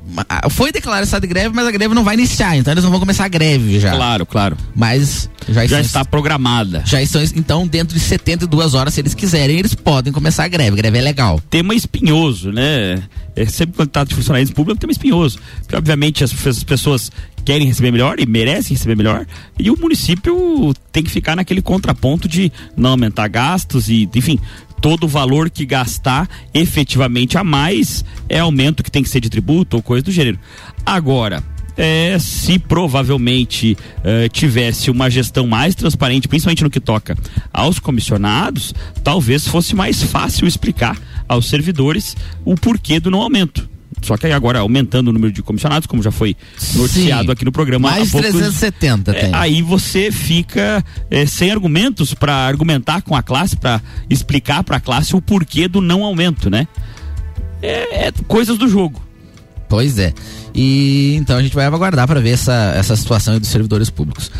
[0.50, 3.00] foi declarado estado de greve, mas a greve não vai iniciar, então eles não vão
[3.00, 3.90] começar a greve já.
[3.90, 4.56] Claro, claro.
[4.74, 6.82] Mas já, Já está programada.
[6.86, 10.76] já estão, então, dentro de 72 horas, se eles quiserem, eles podem começar a greve.
[10.76, 11.40] Greve é legal.
[11.50, 13.02] tema espinhoso, né?
[13.38, 15.38] É sempre quando trata de funcionários públicos, é um tema espinhoso.
[15.60, 17.10] Porque, obviamente, as, as pessoas
[17.44, 19.26] querem receber melhor e merecem receber melhor.
[19.58, 24.38] E o município tem que ficar naquele contraponto de não aumentar gastos e, enfim,
[24.80, 29.30] todo o valor que gastar efetivamente a mais é aumento que tem que ser de
[29.30, 30.38] tributo ou coisa do gênero.
[30.84, 31.42] Agora,
[31.78, 37.16] é, se provavelmente eh, tivesse uma gestão mais transparente, principalmente no que toca
[37.52, 38.74] aos comissionados,
[39.04, 43.68] talvez fosse mais fácil explicar aos servidores o porquê do não aumento.
[44.02, 46.36] Só que aí agora aumentando o número de comissionados, como já foi
[46.76, 47.32] noticiado Sim.
[47.32, 47.90] aqui no programa.
[47.90, 49.30] Mais poucos- 370 é, tem.
[49.34, 54.80] aí você fica é, sem argumentos para argumentar com a classe, para explicar para a
[54.80, 56.68] classe o porquê do não aumento, né?
[57.60, 59.02] É, é coisas do jogo.
[59.68, 60.14] Pois é.
[60.54, 64.30] E então a gente vai aguardar para ver essa, essa situação aí dos servidores públicos.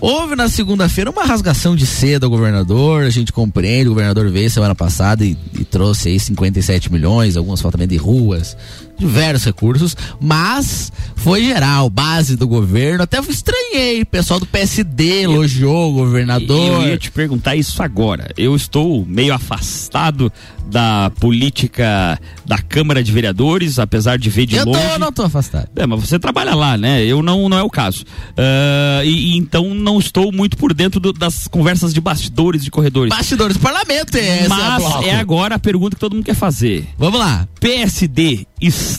[0.00, 4.50] Houve na segunda-feira uma rasgação de seda ao governador, a gente compreende, o governador veio
[4.50, 8.56] semana passada e, e trouxe aí 57 milhões, algum asfaltamento de ruas,
[9.00, 15.22] diversos recursos, mas foi geral, base do governo, até eu estranhei, o pessoal do PSD
[15.22, 16.82] elogiou o governador.
[16.84, 18.30] Eu ia te perguntar isso agora.
[18.36, 20.32] Eu estou meio afastado
[20.66, 24.98] da política da Câmara de Vereadores, apesar de ver de eu longe.
[25.00, 25.68] não tô afastado.
[25.74, 27.04] É, mas você trabalha lá, né?
[27.04, 28.04] Eu não, não é o caso.
[28.36, 32.70] Ah, e, e então não estou muito por dentro do- das conversas de bastidores de
[32.70, 33.10] corredores.
[33.14, 35.04] Bastidores do parlamento, é esse Mas bloco.
[35.04, 36.86] é agora a pergunta que todo mundo quer fazer.
[36.96, 37.48] Vamos lá.
[37.58, 38.89] PSD está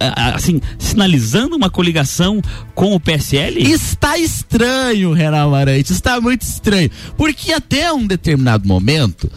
[0.00, 2.40] ah, assim sinalizando uma coligação
[2.74, 3.60] com o PSL?
[3.60, 6.90] Está estranho, Renan Amarante, está muito estranho.
[7.16, 9.30] Porque até um determinado momento,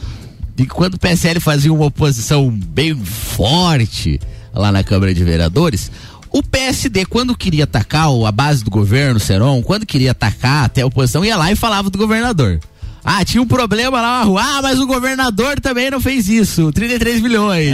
[0.55, 4.19] de quando o PSL fazia uma oposição bem forte
[4.53, 5.91] lá na Câmara de Vereadores,
[6.31, 10.81] o PSD, quando queria atacar a base do governo, o Seron, quando queria atacar até
[10.81, 12.59] a oposição, ia lá e falava do governador.
[13.03, 14.41] Ah, tinha um problema lá na rua.
[14.43, 16.71] Ah, mas o governador também não fez isso.
[16.71, 17.73] 33 milhões.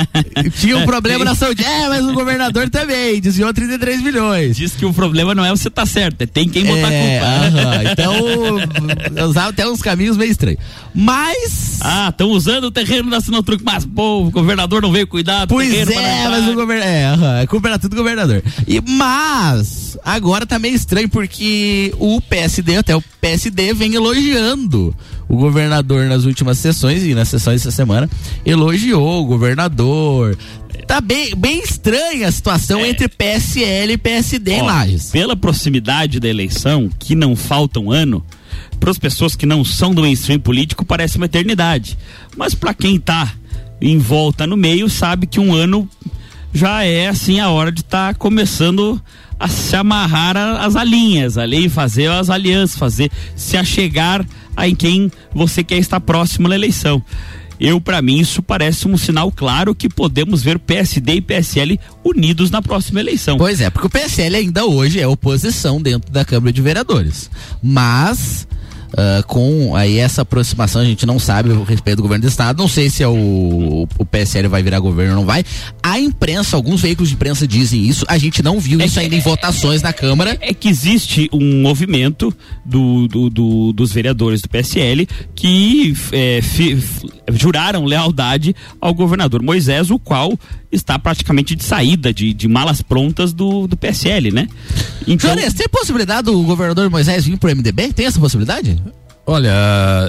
[0.60, 1.64] tinha um problema na saúde.
[1.64, 4.56] É, mas o governador também desviou 33 milhões.
[4.56, 7.26] Diz que o problema não é você tá certo, é tem quem botar É, culpa.
[7.92, 10.60] Então, usava até uns caminhos meio estranhos.
[10.94, 11.78] Mas.
[11.80, 15.54] Ah, estão usando o terreno da Sinotruc, mas pô, o governador não veio cuidar do
[15.54, 15.92] Pois terreno.
[15.92, 16.88] pra é, mas o governador.
[16.92, 18.42] É, a culpa era tudo do governador.
[18.66, 24.94] E, mas, agora tá meio estranho porque o PSD, até o PSD, vem elogiando
[25.28, 28.08] o governador nas últimas sessões e nas sessões dessa semana.
[28.44, 30.38] Elogiou o governador.
[30.86, 34.62] Tá bem, bem estranha a situação entre PSL e PSD em É.
[34.62, 35.10] Lages.
[35.10, 38.24] Pela proximidade da eleição, que não falta um ano,
[38.78, 41.98] para as pessoas que não são do mainstream político parece uma eternidade.
[42.36, 43.34] Mas para quem tá
[43.80, 45.88] em volta no meio, sabe que um ano
[46.56, 49.00] já é assim a hora de estar começando
[49.38, 54.24] a se amarrar as alinhas ali, fazer as alianças, fazer se achegar
[54.56, 57.02] a em quem você quer estar próximo na eleição.
[57.60, 62.50] Eu, para mim, isso parece um sinal claro que podemos ver PSD e PSL unidos
[62.50, 63.36] na próxima eleição.
[63.36, 67.30] Pois é, porque o PSL ainda hoje é oposição dentro da Câmara de Vereadores.
[67.62, 68.48] Mas.
[68.96, 72.58] Ah, com aí essa aproximação, a gente não sabe a respeito do governo do estado.
[72.58, 75.44] Não sei se é o, o PSL vai virar governo ou não vai.
[75.82, 78.04] A imprensa, alguns veículos de imprensa dizem isso.
[78.08, 80.36] A gente não viu isso ainda em votações na Câmara.
[80.40, 86.78] É que existe um movimento do, do- do- dos vereadores do PSL que é, fi-
[87.34, 90.32] juraram lealdade ao governador Moisés, o qual
[90.70, 94.48] está praticamente de saída, de, de malas prontas do, do PSL, né?
[95.06, 97.92] Então, Juarez, tem possibilidade do governador Moisés vir pro MDB?
[97.92, 98.80] Tem essa possibilidade?
[99.26, 99.52] Olha,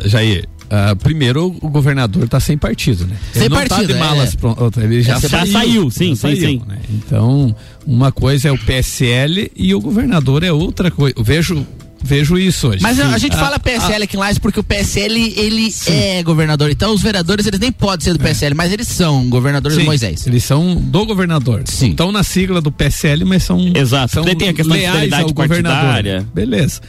[0.06, 3.15] Jair, ah, primeiro o governador está sem partido, né?
[3.32, 4.00] Sem ele não partido, tá de é.
[4.00, 6.62] malas prontas, ele já, Já saiu, sim, já sim, sim.
[6.67, 6.80] né?
[6.89, 11.15] Então, uma coisa é o PSL e o governador é outra coisa.
[11.17, 11.65] Eu Vejo,
[12.08, 12.82] vejo isso hoje.
[12.82, 16.24] Mas a, a gente Ah, fala PSL aqui em Lages porque o PSL, ele é
[16.24, 16.72] governador.
[16.72, 19.88] Então os vereadores, eles nem podem ser do PSL, mas eles são governadores Sim, do
[19.88, 20.26] Moisés.
[20.26, 21.63] Eles são do governador.
[21.65, 21.91] Sim.
[21.91, 23.60] Estão na sigla do PSL, mas são.
[23.76, 24.13] Exato.
[24.13, 26.26] São tem a questão de leais fidelidade ao governador.
[26.34, 26.82] Beleza.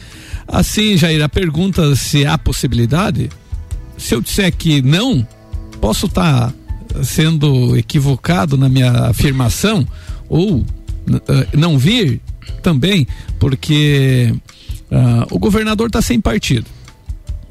[0.47, 3.29] Assim, Jair, a pergunta se há possibilidade.
[3.97, 5.27] Se eu disser que não,
[5.81, 6.53] posso estar
[7.03, 9.87] sendo equivocado na minha afirmação
[10.27, 10.65] ou uh,
[11.53, 12.21] não vir
[12.63, 13.07] também,
[13.39, 14.33] porque
[14.91, 16.65] uh, o governador está sem partido,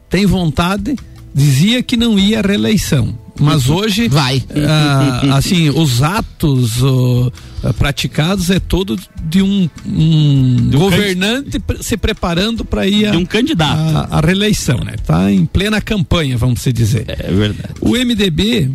[0.08, 0.96] tem vontade,
[1.34, 4.38] dizia que não ia à reeleição, mas hoje vai.
[4.38, 7.32] Uh, assim, os atos uh,
[7.76, 13.16] praticados é todo de um, um de um governante se preparando para ir a, de
[13.16, 14.94] um candidato a, a, reeleição, né?
[15.06, 17.04] Tá em plena campanha, vamos dizer.
[17.06, 17.74] É verdade.
[17.80, 18.70] O MDB,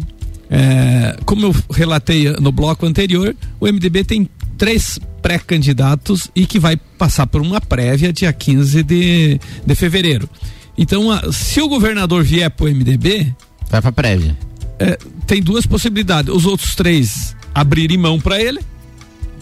[0.49, 6.75] é, como eu relatei no bloco anterior, o MDB tem três pré-candidatos e que vai
[6.97, 10.29] passar por uma prévia dia 15 de, de fevereiro.
[10.77, 13.33] Então, se o governador vier para o MDB.
[13.69, 14.37] Vai para prévia.
[14.79, 16.33] É, tem duas possibilidades.
[16.33, 18.59] Os outros três abrirem mão para ele,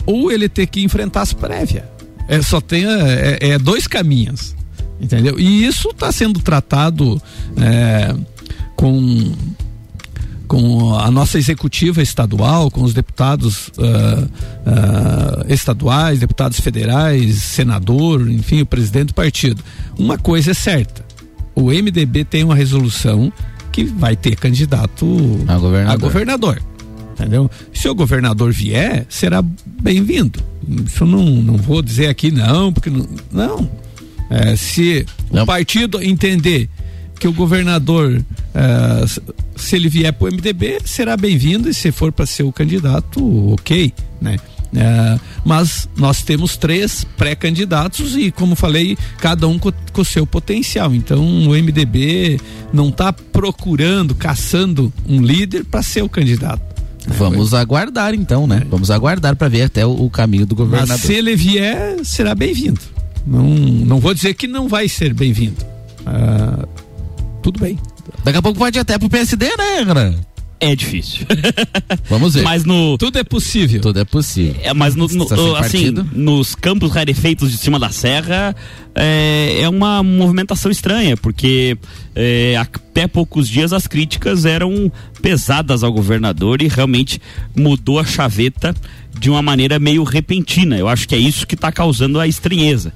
[0.05, 1.83] ou ele ter que enfrentar as prévias.
[2.27, 4.55] É, só tem é, é, é dois caminhos.
[4.99, 5.39] Entendeu?
[5.39, 7.19] E isso está sendo tratado
[7.57, 8.15] é,
[8.75, 9.33] com
[10.51, 18.59] com a nossa executiva estadual, com os deputados uh, uh, estaduais, deputados federais, senador, enfim,
[18.59, 19.63] o presidente do partido.
[19.97, 21.05] Uma coisa é certa:
[21.55, 23.31] o MDB tem uma resolução
[23.71, 25.05] que vai ter candidato
[25.47, 25.93] a governador.
[25.93, 26.61] A governador
[27.13, 27.49] entendeu?
[27.73, 30.43] Se o governador vier, será bem-vindo.
[30.85, 33.07] Isso não, não vou dizer aqui não, porque não.
[33.31, 33.71] não.
[34.29, 35.43] É, se não.
[35.43, 36.69] o partido entender
[37.21, 39.05] que o governador, é,
[39.55, 43.53] se ele vier para o MDB, será bem-vindo e se for para ser o candidato,
[43.53, 44.37] ok, né?
[44.75, 50.95] É, mas nós temos três pré-candidatos e, como falei, cada um com o seu potencial.
[50.95, 52.39] Então, o MDB
[52.73, 56.63] não está procurando, caçando um líder para ser o candidato.
[57.07, 58.65] Vamos aguardar então, né?
[58.67, 60.89] Vamos aguardar para ver até o, o, caminho do governador.
[60.97, 62.81] Mas se ele vier, será bem-vindo.
[63.27, 65.63] Não, não vou dizer que não vai ser bem-vindo.
[66.05, 66.67] Ah,
[67.41, 67.77] tudo bem.
[68.23, 70.15] Daqui a pouco pode ir até pro PSD, né, Renan?
[70.63, 71.25] É difícil.
[72.07, 72.43] Vamos ver.
[72.43, 72.95] Mas no.
[72.95, 73.81] Tudo é possível.
[73.81, 74.61] Tudo é possível.
[74.61, 78.55] É, mas no, no, no assim, nos campos rarefeitos de cima da serra,
[78.93, 81.75] é, é uma movimentação estranha, porque
[82.15, 87.19] é, até poucos dias as críticas eram pesadas ao governador e realmente
[87.55, 88.75] mudou a chaveta
[89.19, 90.77] de uma maneira meio repentina.
[90.77, 92.93] Eu acho que é isso que está causando a estranheza.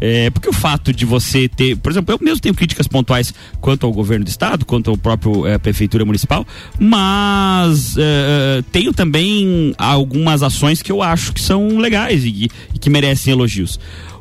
[0.00, 3.86] É, porque o fato de você ter, por exemplo, eu mesmo tenho críticas pontuais quanto
[3.86, 6.46] ao governo do estado, quanto ao próprio é, prefeitura municipal,
[6.78, 12.78] mas é, é tenho também algumas ações que eu acho que são legais e, e
[12.78, 13.78] que merecem elogios.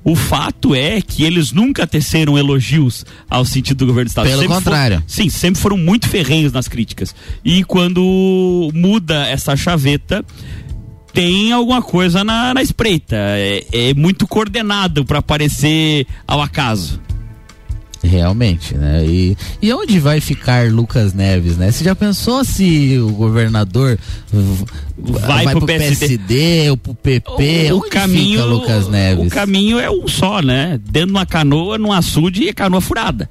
[0.08, 4.30] O fato é que eles nunca teceram elogios ao sentido do governo do estado.
[4.30, 5.04] Pelo sempre contrário.
[5.06, 7.14] Sim, sempre foram muito ferrenhos nas críticas.
[7.44, 10.24] E quando muda essa chaveta,
[11.18, 13.16] tem alguma coisa na, na espreita.
[13.16, 17.02] É, é muito coordenado para aparecer ao acaso.
[18.04, 19.04] Realmente, né?
[19.04, 21.72] E, e onde vai ficar Lucas Neves, né?
[21.72, 23.98] Você já pensou se o governador
[24.96, 26.08] vai, vai pro, pro PSD.
[26.20, 27.72] PSD ou pro PP?
[27.74, 29.26] O, o caminho, Lucas Neves?
[29.26, 30.80] O caminho é um só, né?
[30.84, 33.28] Dentro de uma canoa, num açude e canoa furada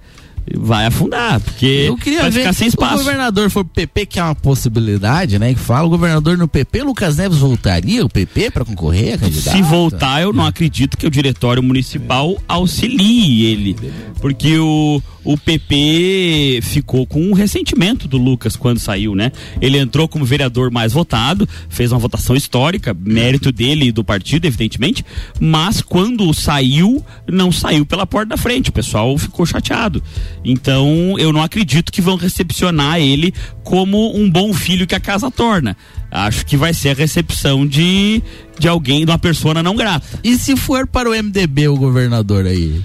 [0.55, 2.97] vai afundar, porque eu queria vai ver ficar sem espaço.
[2.97, 5.55] Se o governador for PP, que é uma possibilidade, né?
[5.55, 9.57] Que fala, o governador no PP, Lucas Neves voltaria o PP para concorrer a candidato?
[9.57, 13.77] Se voltar, eu não acredito que o diretório municipal auxilie ele,
[14.21, 19.33] porque o o PP ficou com um ressentimento do Lucas quando saiu, né?
[19.61, 24.47] Ele entrou como vereador mais votado, fez uma votação histórica, mérito dele e do partido,
[24.47, 25.05] evidentemente,
[25.41, 28.71] mas quando saiu, não saiu pela porta da frente.
[28.71, 30.01] O pessoal ficou chateado.
[30.45, 33.35] Então, eu não acredito que vão recepcionar ele
[33.65, 35.77] como um bom filho que a casa torna.
[36.09, 38.23] Acho que vai ser a recepção de,
[38.59, 40.07] de alguém, de uma pessoa não grata.
[40.23, 42.81] E se for para o MDB o governador aí?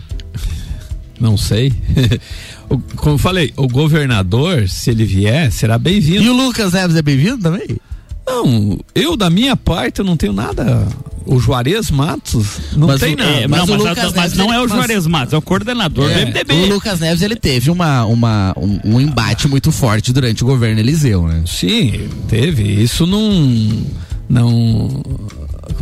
[1.22, 1.72] Não sei.
[2.96, 6.24] Como eu falei, o governador, se ele vier, será bem-vindo.
[6.24, 7.78] E o Lucas Neves é bem-vindo também?
[8.26, 10.88] Não, eu da minha parte eu não tenho nada.
[11.26, 13.32] O Juarez Matos não mas tem o, nada.
[13.32, 15.08] É, mas, não, mas, Neves, mas, não é o Juarez mas...
[15.08, 16.54] Matos, é o coordenador é, do MDB.
[16.54, 20.80] O Lucas Neves ele teve uma, uma, um, um, embate muito forte durante o governo
[20.80, 21.44] Eliseu, né?
[21.46, 22.64] Sim, teve.
[22.64, 23.86] Isso não.
[24.28, 25.04] Não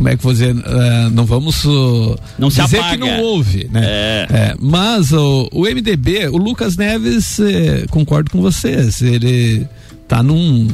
[0.00, 2.92] como é que vou dizer, uh, não vamos uh, não dizer apaga.
[2.92, 3.82] que não houve, né?
[3.84, 4.26] É.
[4.30, 9.68] É, mas o, o MDB, o Lucas Neves, eh, concordo com vocês, ele
[10.08, 10.68] tá num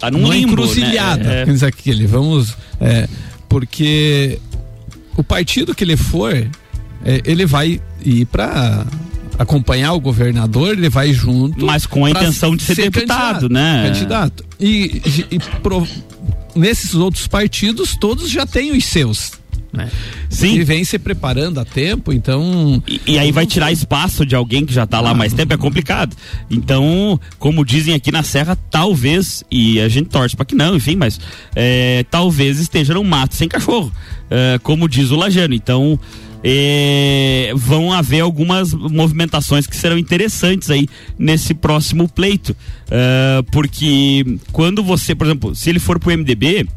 [0.00, 1.44] tá num limbo, encruzilhada, né?
[1.46, 1.66] é.
[1.66, 3.06] aquele, vamos, é,
[3.50, 4.38] porque
[5.14, 8.86] o partido que ele for, é, ele vai ir para
[9.38, 11.66] acompanhar o governador, ele vai junto.
[11.66, 13.88] Mas com a intenção de ser, ser deputado, né?
[13.88, 14.42] Candidato.
[14.58, 15.38] E, e, e
[16.54, 19.32] nesses outros partidos, todos já têm os seus
[19.72, 19.90] Né?
[20.30, 20.54] Sim.
[20.54, 22.80] E vem se preparando a tempo, então.
[22.86, 25.52] E, e aí vai tirar espaço de alguém que já está lá há mais tempo,
[25.52, 26.16] é complicado.
[26.48, 30.94] Então, como dizem aqui na Serra, talvez, e a gente torce para que não, enfim,
[30.94, 31.20] mas
[31.56, 33.92] é, talvez esteja no mato sem cachorro,
[34.30, 35.54] é, como diz o Lajano.
[35.54, 35.98] Então,
[36.46, 40.86] é, vão haver algumas movimentações que serão interessantes aí
[41.18, 42.54] nesse próximo pleito.
[42.90, 46.68] É, porque quando você, por exemplo, se ele for pro MDB,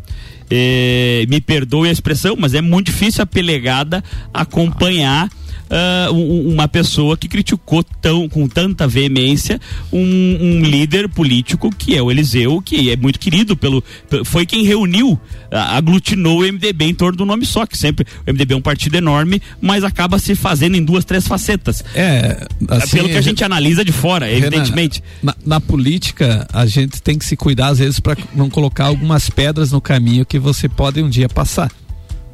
[0.49, 4.01] é, me perdoe a expressão, mas é muito difícil a pelegada
[4.33, 5.29] acompanhar
[5.69, 9.59] uh, uma pessoa que criticou tão, com tanta veemência
[9.91, 13.83] um, um, líder político que é o Eliseu, que é muito querido pelo.
[14.25, 15.19] Foi quem reuniu,
[15.51, 18.05] aglutinou o MDB em torno do nome só, que sempre.
[18.25, 21.83] O MDB é um partido enorme, mas acaba se fazendo em duas, três facetas.
[21.93, 22.47] É.
[22.69, 25.03] Assim, pelo que a gente analisa de fora, evidentemente.
[25.21, 29.29] Na, na, política, a gente tem que se cuidar, às vezes, para não colocar algumas
[29.29, 31.71] pedras no caminho que você pode um dia passar.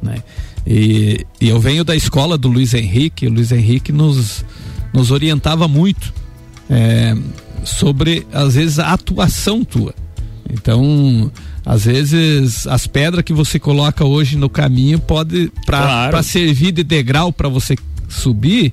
[0.02, 0.22] Né?
[0.66, 4.44] E, e, eu venho da escola do Luiz Henrique, o Luiz Henrique nos,
[4.92, 6.12] nos orientava muito
[6.70, 7.14] é,
[7.64, 9.94] sobre, às vezes, a atuação tua.
[10.50, 11.30] Então,
[11.66, 16.22] às vezes, as pedras que você coloca hoje no caminho pode, para claro.
[16.22, 17.76] servir de degrau para você
[18.08, 18.72] subir,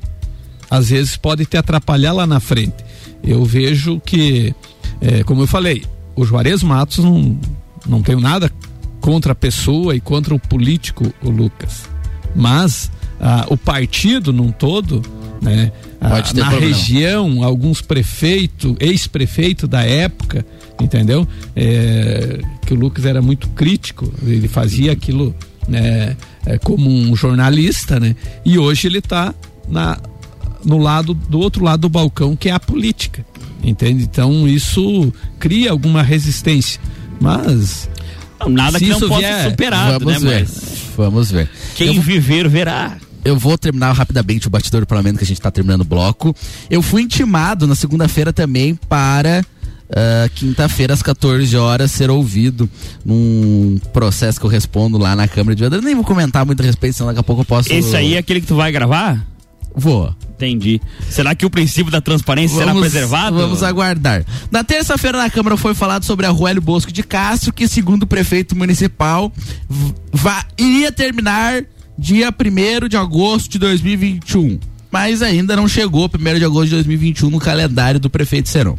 [0.70, 2.76] às vezes pode te atrapalhar lá na frente.
[3.24, 4.54] Eu vejo que,
[5.02, 5.84] é, como eu falei,
[6.16, 7.38] o Juarez Matos não,
[7.86, 8.52] não tenho nada
[9.02, 11.90] contra a pessoa e contra o político, o Lucas.
[12.34, 12.90] Mas
[13.20, 15.02] ah, o partido num todo,
[15.42, 15.72] né?
[16.00, 16.60] Ah, na problema.
[16.60, 20.46] região, alguns prefeitos, ex-prefeito da época,
[20.82, 21.28] entendeu?
[21.56, 25.36] É, que o Lucas era muito crítico, ele fazia aquilo
[25.68, 28.16] né, é, como um jornalista, né?
[28.44, 29.34] E hoje ele está
[29.68, 30.00] na
[30.64, 33.26] no lado do outro lado do balcão, que é a política,
[33.64, 34.04] entende?
[34.04, 36.80] Então isso cria alguma resistência,
[37.20, 37.90] mas
[38.50, 40.30] nada Se que não possa vier, ser superado, vamos né?
[40.30, 41.50] Ver, mas vamos ver.
[41.76, 42.98] Quem eu, viver, verá.
[43.24, 46.36] Eu vou terminar rapidamente o batidor do parlamento que a gente está terminando o bloco.
[46.70, 49.46] Eu fui intimado na segunda-feira também para
[49.92, 52.70] Uh, quinta-feira às 14 horas ser ouvido
[53.04, 55.84] num processo que eu respondo lá na Câmara de Vereadores.
[55.84, 57.74] Nem vou comentar muito a respeito, senão daqui a pouco eu posso.
[57.74, 59.22] Esse aí é aquele que tu vai gravar?
[59.76, 60.16] Vou.
[60.46, 60.82] Entendi.
[61.10, 63.38] Será que o princípio da transparência vamos, será preservado?
[63.38, 64.26] Vamos aguardar.
[64.50, 68.08] Na terça-feira na Câmara foi falado sobre a Ruélio Bosco de Castro, que segundo o
[68.08, 69.32] prefeito municipal
[70.58, 71.64] iria terminar
[71.98, 74.60] dia 1 de agosto de 2021.
[74.92, 78.78] Mas ainda não chegou 1 de agosto de 2021 no calendário do prefeito Serão.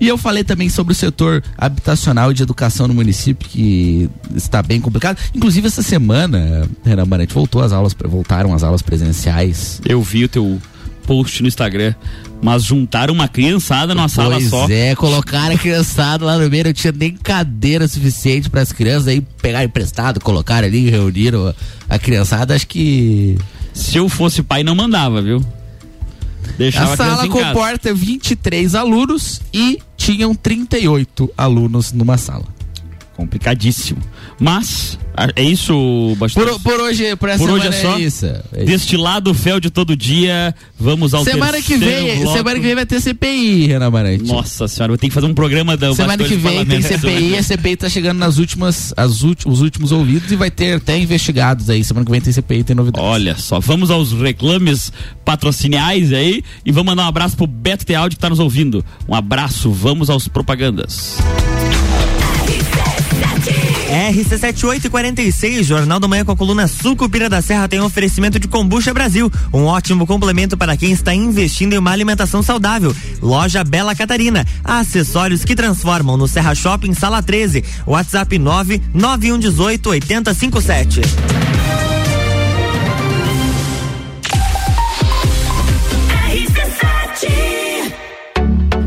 [0.00, 4.62] E eu falei também sobre o setor habitacional e de educação no município, que está
[4.62, 5.18] bem complicado.
[5.34, 9.80] Inclusive, essa semana, Renan Marante, voltou as aulas, voltaram as aulas presenciais.
[9.84, 10.60] Eu vi o teu
[11.06, 11.94] post no Instagram.
[12.42, 14.66] Mas juntaram uma criançada numa sala só.
[14.66, 18.70] Pois é, colocaram a criançada lá no meio, não tinha nem cadeira suficiente para as
[18.70, 23.38] crianças, aí pegaram emprestado, colocaram ali, reuniram a, a criançada, acho que.
[23.72, 25.44] Se eu fosse pai, não mandava, viu?
[26.58, 32.44] Deixava a sala a comporta 23 alunos e tinham 38 alunos numa sala.
[33.16, 34.00] Complicadíssimo.
[34.44, 34.98] Mas,
[35.34, 35.72] é isso,
[36.18, 37.96] Por, por hoje, por essa por hoje é, só.
[37.96, 40.54] É isso, é Destilado fel de todo dia.
[40.78, 42.36] Vamos ao semana que vem bloco.
[42.36, 44.24] Semana que vem vai ter CPI, Renan Marante.
[44.24, 47.38] Nossa senhora, vou ter que fazer um programa da Semana que vem tem CPI.
[47.38, 50.98] A CPI tá chegando nas últimas, as últimos, os últimos ouvidos e vai ter até
[50.98, 51.82] investigados aí.
[51.82, 53.08] Semana que vem tem CPI, tem novidades.
[53.08, 54.92] Olha só, vamos aos reclames
[55.24, 58.84] patrociniais aí e vamos mandar um abraço pro Beto Tealdi que tá nos ouvindo.
[59.08, 61.16] Um abraço, vamos aos propagandas.
[63.94, 68.92] RC7846, Jornal da Manhã com a coluna Sucupira da Serra tem um oferecimento de Combucha
[68.92, 72.94] Brasil, um ótimo complemento para quem está investindo em uma alimentação saudável.
[73.22, 81.00] Loja Bela Catarina, acessórios que transformam no Serra Shopping Sala 13, WhatsApp 99118 8057.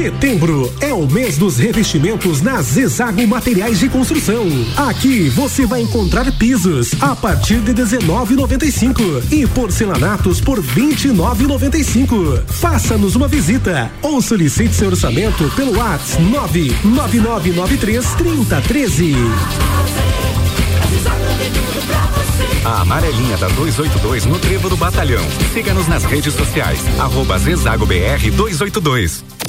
[0.00, 4.46] Setembro é o mês dos revestimentos na Zezago Materiais de Construção.
[4.74, 12.42] Aqui você vai encontrar pisos a partir de 19,95 e porcelanatos por 29,95.
[12.46, 16.22] Faça-nos uma visita ou solicite seu orçamento pelo WhatsApp
[16.82, 19.14] 99993 3013.
[22.64, 25.22] A amarelinha da 282 no Trevo do Batalhão.
[25.52, 26.80] Siga-nos nas redes sociais.
[26.98, 29.39] Arroba Zezago BR 282.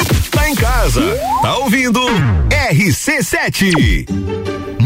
[0.41, 1.01] Tá em casa.
[1.43, 2.01] Tá ouvindo?
[2.49, 4.40] RC7.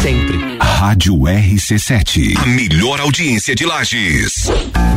[0.00, 0.58] Sempre.
[0.58, 2.36] Rádio RC7.
[2.36, 4.48] A melhor audiência de Lages.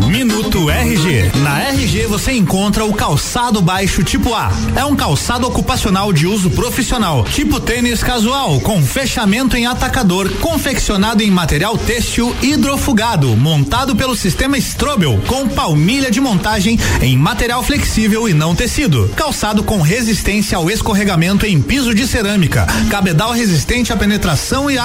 [0.08, 1.32] Minuto RG.
[1.44, 4.52] Na RG você encontra o calçado baixo tipo A.
[4.76, 11.22] É um calçado ocupacional de uso profissional, tipo tênis casual, com fechamento em atacador, confeccionado
[11.22, 18.30] em material têxtil hidrofugado, montado pelo sistema Strobel, com palmilha de montagem em material flexível
[18.30, 19.12] e não tecido.
[19.16, 24.85] Calçado com resistência ao escorregamento em piso de cerâmica, cabedal resistente à penetração e à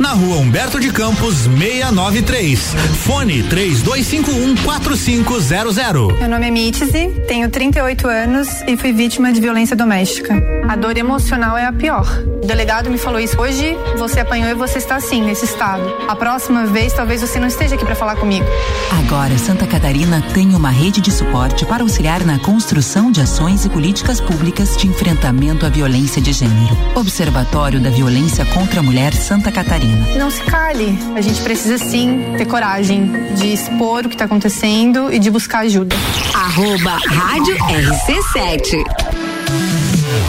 [0.00, 2.74] Na rua Humberto de Campos, 693.
[3.04, 6.18] Fone 3251 4500.
[6.18, 10.34] Meu nome é Mitzi, tenho 38 anos e fui vítima de violência doméstica.
[10.68, 12.06] A dor emocional é a pior.
[12.42, 13.40] O delegado me falou isso.
[13.40, 15.82] Hoje você apanhou e você está assim, nesse estado.
[16.06, 18.44] A próxima vez, talvez você não esteja aqui para falar comigo.
[18.98, 23.70] Agora, Santa Catarina tem uma rede de suporte para auxiliar na construção de ações e
[23.70, 26.76] políticas públicas de enfrentamento à violência de gênero.
[26.94, 29.85] Observatório da Violência contra a Mulher Santa Catarina.
[30.18, 30.98] Não se cale.
[31.14, 35.60] A gente precisa sim ter coragem de expor o que está acontecendo e de buscar
[35.60, 35.94] ajuda.
[36.34, 39.05] Arroba Rádio RC7.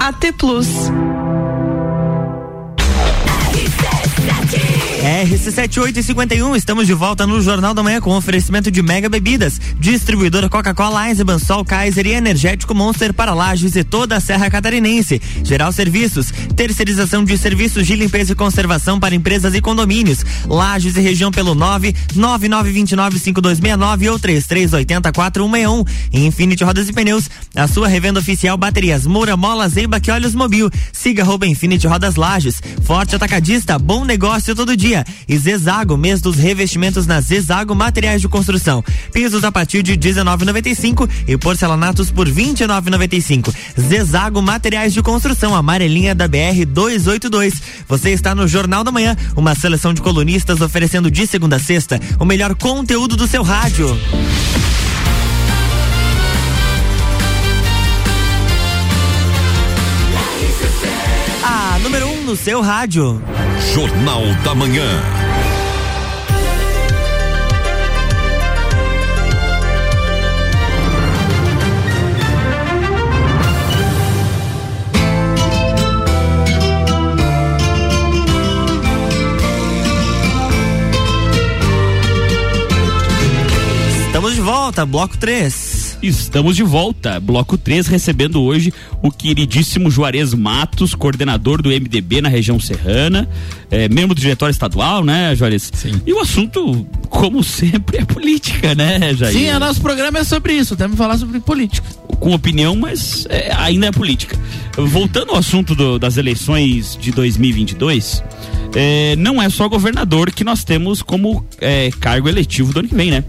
[0.00, 0.90] AT Plus.
[4.46, 11.08] RC7851, estamos de volta no Jornal da Manhã com oferecimento de Mega Bebidas, distribuidora Coca-Cola,
[11.08, 15.20] Eisenbahn, Sol, Kaiser e Energético Monster para Lages e toda a Serra Catarinense.
[15.42, 20.24] Geral Serviços, terceirização de serviços de limpeza e conservação para empresas e condomínios.
[20.46, 25.86] Lages e região pelo 999295269 ou 33804161.
[26.12, 30.70] Infinity Rodas e Pneus, a sua revenda oficial baterias Moura, Mola, Zeiba, que Mobil.
[30.92, 32.60] Siga arroba Infinity Rodas Lages.
[32.82, 35.04] Forte Atacadista, bom negócio todo dia.
[35.28, 38.84] E Zezago, mês dos revestimentos na Zezago Materiais de Construção.
[39.12, 43.54] Pisos a partir de 19,95 e porcelanatos por 29,95.
[43.80, 47.54] Zezago Materiais de Construção, amarelinha da BR 282.
[47.88, 52.00] Você está no Jornal da Manhã, uma seleção de colunistas oferecendo de segunda a sexta
[52.18, 53.98] o melhor conteúdo do seu rádio.
[61.86, 63.22] Número 1 um no seu rádio.
[63.74, 65.02] Jornal da Manhã.
[84.06, 85.75] Estamos de volta, bloco 3.
[86.02, 88.72] Estamos de volta, bloco 3, recebendo hoje
[89.02, 93.28] o queridíssimo Juarez Matos, coordenador do MDB na região serrana,
[93.70, 95.70] é, membro do diretório estadual, né, Juarez?
[95.74, 96.00] Sim.
[96.06, 99.32] E o assunto, como sempre, é política, né, Jair?
[99.32, 101.88] Sim, o nosso programa é sobre isso, temos que falar sobre política.
[102.20, 104.38] Com opinião, mas é, ainda é política.
[104.76, 108.22] Voltando ao assunto do, das eleições de 2022,
[108.74, 112.94] é, não é só governador que nós temos como é, cargo eletivo do ano que
[112.94, 113.24] vem, né?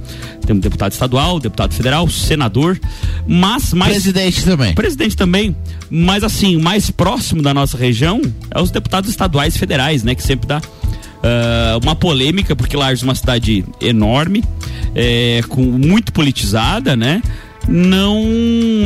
[0.46, 2.80] Temos deputado estadual, deputado federal, senador,
[3.28, 3.94] mas mais.
[3.94, 4.74] Presidente também.
[4.76, 5.56] Presidente também.
[5.90, 8.22] Mas assim, mais próximo da nossa região
[8.52, 10.16] é os deputados estaduais e federais, né?
[10.16, 10.62] Que sempre dá
[11.18, 14.44] Uh, uma polêmica, porque Lages é uma cidade enorme,
[14.94, 17.24] é, com muito politizada, né?
[17.68, 18.24] Não,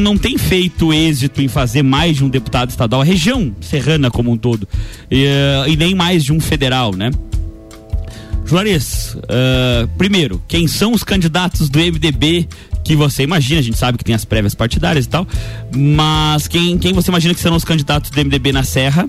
[0.02, 4.32] não tem feito êxito em fazer mais de um deputado estadual, a região serrana como
[4.32, 4.68] um todo,
[5.10, 7.12] e, uh, e nem mais de um federal, né?
[8.46, 12.48] Juarez, uh, primeiro, quem são os candidatos do MDB
[12.84, 15.28] que você imagina, a gente sabe que tem as prévias partidárias e tal,
[15.76, 19.08] mas quem, quem você imagina que serão os candidatos do MDB na Serra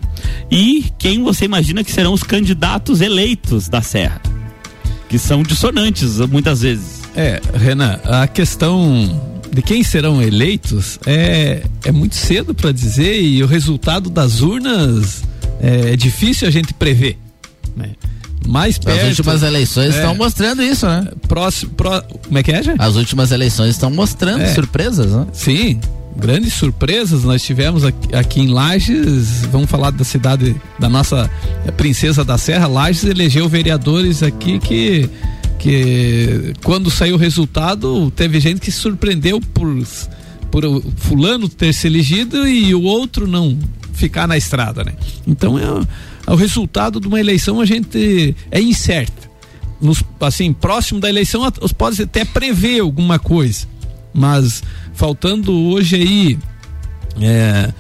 [0.50, 4.20] e quem você imagina que serão os candidatos eleitos da Serra?
[5.08, 7.02] Que são dissonantes muitas vezes.
[7.16, 9.20] É, Renan, a questão
[9.52, 15.22] de quem serão eleitos é, é muito cedo para dizer e o resultado das urnas
[15.60, 17.18] é, é difícil a gente prever.
[17.76, 17.90] Né?
[18.46, 19.00] mais perto.
[19.00, 21.06] As últimas eleições é, estão mostrando isso, né?
[21.28, 22.74] Próximo, pró, como é que é, já?
[22.78, 24.52] As últimas eleições estão mostrando é.
[24.52, 25.26] surpresas, né?
[25.32, 25.80] Sim,
[26.16, 29.42] grandes surpresas nós tivemos aqui, aqui, em Lages.
[29.50, 31.30] Vamos falar da cidade da nossa
[31.76, 32.66] princesa da Serra.
[32.66, 35.08] Lages elegeu vereadores aqui que
[35.62, 39.68] que quando saiu o resultado teve gente que se surpreendeu por
[40.50, 40.64] por
[40.96, 43.56] fulano ter se elegido e o outro não
[43.92, 44.92] ficar na estrada, né?
[45.24, 45.64] Então é
[46.30, 49.30] o resultado de uma eleição a gente é incerto.
[49.80, 51.42] Nos, assim, próximo da eleição,
[51.76, 53.66] pode até prever alguma coisa,
[54.12, 54.62] mas
[54.94, 56.38] faltando hoje aí
[57.20, 57.72] é,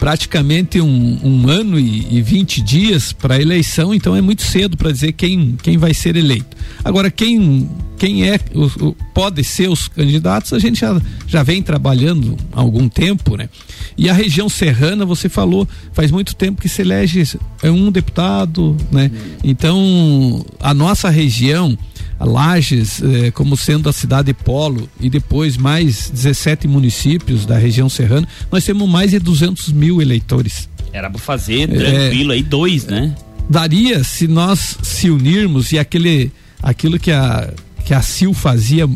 [0.00, 4.90] praticamente um, um, ano e, vinte dias para a eleição, então é muito cedo para
[4.90, 6.56] dizer quem, quem vai ser eleito.
[6.82, 11.62] Agora, quem, quem é, o, o, pode ser os candidatos, a gente já, já vem
[11.62, 13.50] trabalhando há algum tempo, né?
[13.96, 17.22] E a região serrana, você falou, faz muito tempo que se elege
[17.62, 19.10] é um deputado, né?
[19.44, 21.76] Então, a nossa região,
[22.24, 28.28] Lages, eh, como sendo a cidade polo, e depois mais 17 municípios da região serrana,
[28.52, 30.68] nós temos mais de 200 mil eleitores.
[30.92, 33.14] Era para fazer tranquilo é, aí dois, né?
[33.48, 36.30] Daria se nós se unirmos e aquele
[36.62, 37.52] aquilo que a
[37.84, 38.92] que a Sil fazia uh,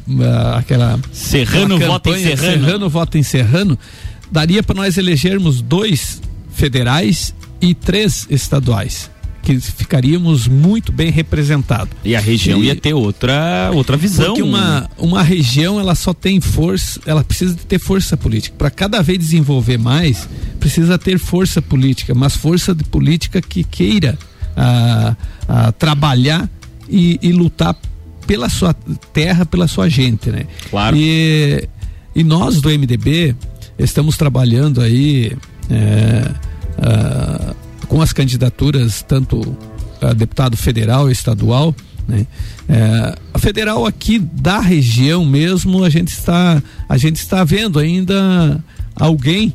[0.57, 2.65] aquela Serrano aquela vota em Serrano.
[2.65, 3.79] Serrano vota em Serrano,
[4.31, 6.21] daria para nós elegermos dois
[6.53, 9.11] federais e três estaduais
[9.45, 11.91] que ficaríamos muito bem representados.
[12.03, 14.27] E a região e, ia ter outra outra visão.
[14.27, 18.57] Porque uma, uma região ela só tem força, ela precisa ter força política.
[18.57, 20.27] Para cada vez desenvolver mais,
[20.59, 24.19] precisa ter força política, mas força de política que queira
[24.57, 25.15] a,
[25.47, 26.49] a trabalhar
[26.89, 27.77] e, e, lutar
[28.27, 28.73] pela sua
[29.13, 30.47] terra, pela sua gente, né?
[30.71, 30.97] Claro.
[30.97, 31.69] E,
[32.15, 33.37] e nós do MDB
[33.79, 35.37] estamos trabalhando aí
[35.71, 36.31] é,
[36.79, 39.57] uh, com as candidaturas tanto
[40.01, 41.75] a deputado federal e estadual.
[42.07, 42.27] Né?
[42.69, 48.63] É, a federal aqui da região mesmo a gente está a gente está vendo ainda
[48.95, 49.55] alguém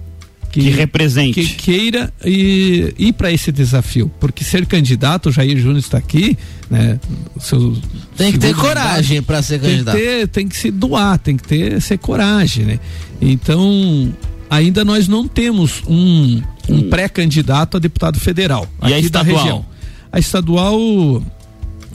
[0.52, 5.60] que, que represente que queira ir, ir para esse desafio porque ser candidato o Jair
[5.60, 6.36] Júnior está aqui
[6.72, 7.00] né
[7.40, 7.78] seu,
[8.18, 11.38] tem que ter coragem para ser candidato tem que, ter, tem que se doar tem
[11.38, 12.80] que ter ser coragem né
[13.22, 14.12] então
[14.50, 16.90] ainda nós não temos um, um hum.
[16.90, 19.36] pré-candidato a deputado federal e aqui a estadual?
[19.36, 19.66] da região.
[20.12, 20.80] A estadual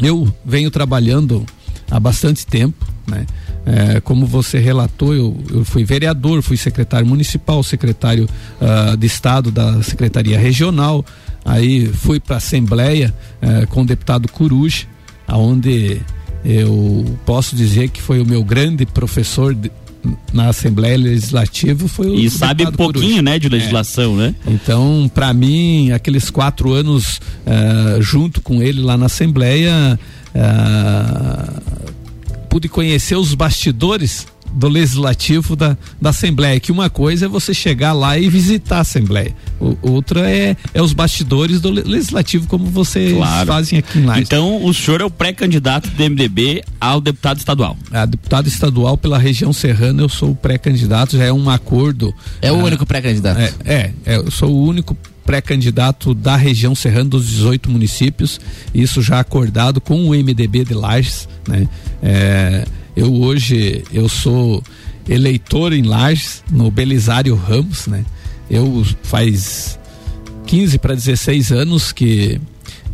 [0.01, 1.45] eu venho trabalhando
[1.91, 3.27] há bastante tempo, né?
[3.67, 8.29] É, como você relatou, eu, eu, fui vereador, fui secretário municipal, secretário
[8.61, 11.03] uh, de Estado da Secretaria Regional,
[11.43, 14.85] aí fui para a Assembleia uh, com o deputado Coruja,
[15.27, 15.99] aonde
[16.45, 19.73] eu posso dizer que foi o meu grande professor de,
[20.33, 24.27] na Assembleia Legislativa foi o e sabe um pouquinho né de legislação é.
[24.27, 29.99] né então para mim aqueles quatro anos uh, junto com ele lá na Assembleia
[30.35, 31.63] uh,
[32.49, 37.93] pude conhecer os bastidores do legislativo da, da Assembleia, que uma coisa é você chegar
[37.93, 43.13] lá e visitar a Assembleia, o, outra é, é os bastidores do legislativo, como vocês
[43.13, 43.47] claro.
[43.47, 44.25] fazem aqui em Lages.
[44.25, 47.77] Então, o senhor é o pré-candidato do MDB ao deputado estadual?
[47.91, 52.15] A deputado estadual pela região serrana, eu sou o pré-candidato, já é um acordo.
[52.41, 53.41] É o ah, único pré-candidato?
[53.41, 58.41] É, é, é, eu sou o único pré-candidato da região serrana dos 18 municípios,
[58.75, 61.67] isso já acordado com o MDB de Lages, né?
[62.03, 62.67] É,
[62.97, 64.63] Eu hoje eu sou
[65.09, 68.05] eleitor em Lages no Belisário Ramos, né?
[68.51, 69.79] Eu faz
[70.47, 72.41] 15 para 16 anos que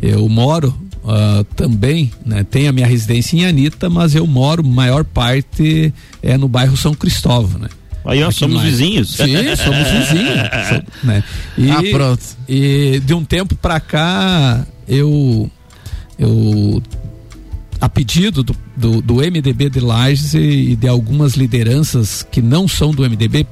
[0.01, 2.43] eu moro uh, também, né?
[2.43, 6.93] Tenho a minha residência em Anitta, mas eu moro maior parte é no bairro São
[6.93, 7.69] Cristóvão, né?
[8.03, 9.15] Aí, ó, somos vizinhos.
[9.15, 10.83] Sim, somos vizinhos.
[11.03, 11.23] né?
[11.57, 12.23] e, Ah, pronto.
[12.49, 15.49] E de um tempo pra cá, eu.
[16.17, 16.81] Eu.
[17.81, 22.67] A pedido do, do, do MDB de Lages e, e de algumas lideranças que não
[22.67, 23.45] são do MDB,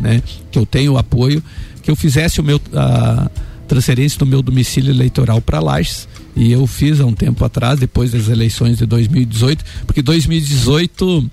[0.00, 0.20] né?
[0.50, 1.42] Que eu tenho apoio,
[1.82, 2.60] que eu fizesse o meu.
[2.74, 3.30] A,
[3.66, 8.12] transferência do meu domicílio eleitoral para Lages e eu fiz há um tempo atrás, depois
[8.12, 11.30] das eleições de 2018, porque 2018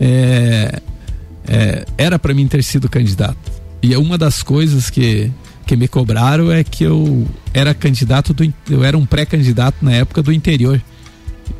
[0.00, 0.80] é,
[1.46, 3.36] é, era para mim ter sido candidato.
[3.82, 5.30] E é uma das coisas que,
[5.66, 10.22] que me cobraram é que eu era candidato do eu era um pré-candidato na época
[10.22, 10.80] do interior.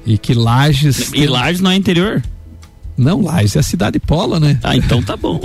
[0.05, 2.22] E que Lages E Lages não é interior?
[2.97, 4.59] Não, Lages é a cidade pola, né?
[4.62, 5.39] Ah, então tá bom.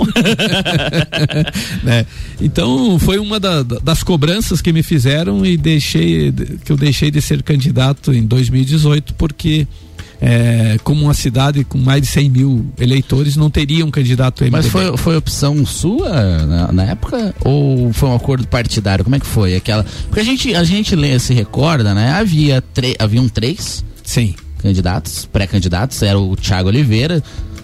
[1.84, 2.06] né?
[2.40, 6.32] Então foi uma da, das cobranças que me fizeram e deixei
[6.64, 9.66] que eu deixei de ser candidato em 2018 porque
[10.18, 14.56] é, como uma cidade com mais de 100 mil eleitores não teria um candidato MDB.
[14.56, 19.04] Mas foi, foi opção sua na, na, época ou foi um acordo partidário?
[19.04, 19.84] Como é que foi aquela?
[20.06, 22.12] Porque a gente a gente lê, se recorda, né?
[22.12, 22.62] Havia
[22.98, 23.84] haviam três.
[24.02, 24.34] Sim.
[24.58, 27.22] Candidatos, pré-candidatos, era o Thiago Oliveira,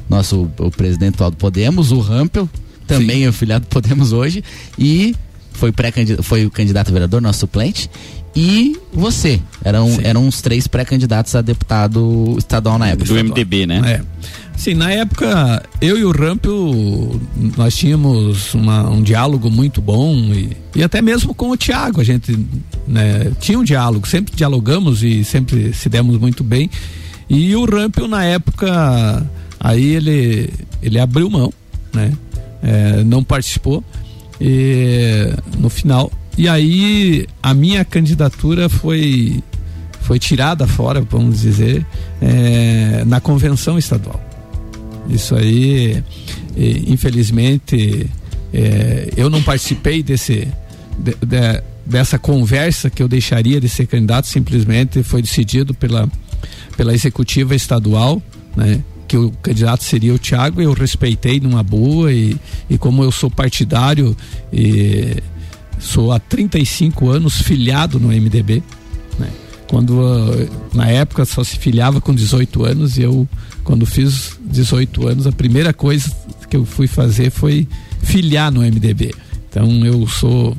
[0.08, 2.48] nosso o presidente atual do Podemos, o Rampel,
[2.86, 4.42] também é o filiado do Podemos hoje,
[4.78, 5.14] e
[5.52, 7.90] foi, pré foi o candidato a vereador, nosso suplente,
[8.34, 9.40] e você.
[9.64, 13.06] Eram, eram os três pré-candidatos a deputado estadual na época.
[13.06, 13.80] Do MDB, né?
[13.84, 14.00] É.
[14.58, 17.20] Sim, na época, eu e o Rampel,
[17.56, 22.04] nós tínhamos uma, um diálogo muito bom e, e até mesmo com o Tiago, a
[22.04, 22.36] gente
[22.84, 26.68] né, tinha um diálogo, sempre dialogamos e sempre se demos muito bem.
[27.30, 29.24] E o Rampel, na época,
[29.60, 30.52] aí ele,
[30.82, 31.52] ele abriu mão,
[31.94, 32.12] né?
[32.60, 33.84] É, não participou
[34.40, 36.10] e, no final.
[36.36, 39.40] E aí a minha candidatura foi
[40.00, 41.86] foi tirada fora, vamos dizer,
[42.20, 44.27] é, na convenção estadual.
[45.08, 46.02] Isso aí,
[46.86, 48.08] infelizmente,
[48.52, 50.48] é, eu não participei desse
[50.98, 54.26] de, de, dessa conversa que eu deixaria de ser candidato.
[54.26, 56.08] Simplesmente foi decidido pela
[56.76, 58.22] pela executiva estadual,
[58.56, 58.80] né?
[59.08, 62.36] que o candidato seria o Thiago, eu respeitei numa boa e,
[62.68, 64.14] e como eu sou partidário
[64.52, 65.16] e
[65.78, 68.62] sou há 35 anos filiado no MDB,
[69.18, 69.28] né?
[69.68, 73.28] Quando na época só se filiava com 18 anos e eu
[73.62, 76.10] quando fiz 18 anos a primeira coisa
[76.48, 77.68] que eu fui fazer foi
[78.00, 79.14] filiar no MDB.
[79.48, 80.56] Então eu sou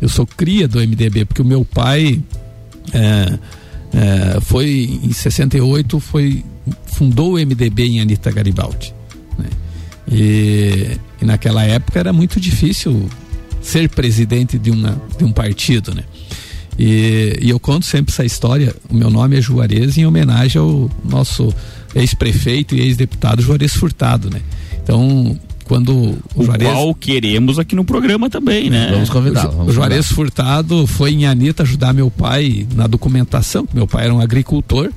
[0.00, 2.22] eu sou cria do MDB porque o meu pai
[2.92, 3.38] é,
[3.92, 6.42] é, foi em 68 foi
[6.86, 8.94] fundou o MDB em Anitta Garibaldi.
[9.38, 9.48] Né?
[10.10, 13.08] E, e, naquela época era muito difícil
[13.60, 16.04] ser presidente de, uma, de um partido, né?
[16.78, 18.74] E, e, eu conto sempre essa história.
[18.88, 21.52] O meu nome é Juarez em homenagem ao nosso
[21.94, 24.40] ex-prefeito e ex-deputado Juarez Furtado, né?
[24.82, 26.70] Então, quando o, o Juarez...
[26.70, 28.90] qual queremos aqui no programa também, né?
[28.92, 29.48] Vamos convidar.
[29.48, 33.66] O, o Juarez Furtado foi em Anitta ajudar meu pai na documentação.
[33.74, 34.90] Meu pai era um agricultor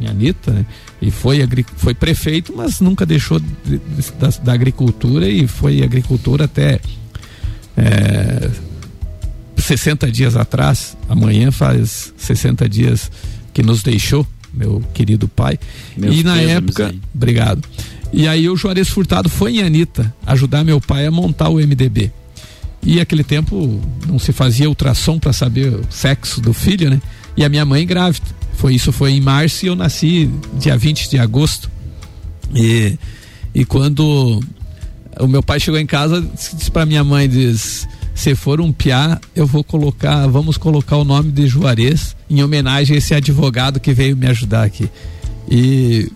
[0.00, 0.66] em Anitta, né?
[1.00, 6.40] E foi, foi prefeito, mas nunca deixou de, de, da, da, agricultura e foi agricultor
[6.40, 6.80] até
[7.76, 8.50] é,
[9.64, 10.96] 60 dias atrás.
[11.08, 13.10] Amanhã faz 60 dias
[13.52, 15.58] que nos deixou, meu querido pai.
[15.96, 17.00] Meus e na época, aí.
[17.14, 17.62] obrigado.
[18.12, 22.12] E aí o Juarez Furtado foi em Anitta ajudar meu pai a montar o MDB.
[22.82, 27.00] E aquele tempo não se fazia ultrassom para saber o sexo do filho, né?
[27.36, 28.26] E a minha mãe grávida.
[28.54, 31.70] Foi isso foi em março e eu nasci dia 20 de agosto.
[32.54, 32.96] E,
[33.54, 34.40] e quando
[35.18, 39.20] o meu pai chegou em casa, disse para minha mãe diz: "Se for um piá,
[39.34, 43.92] eu vou colocar, vamos colocar o nome de Juarez em homenagem a esse advogado que
[43.92, 44.88] veio me ajudar aqui".
[45.48, 46.10] E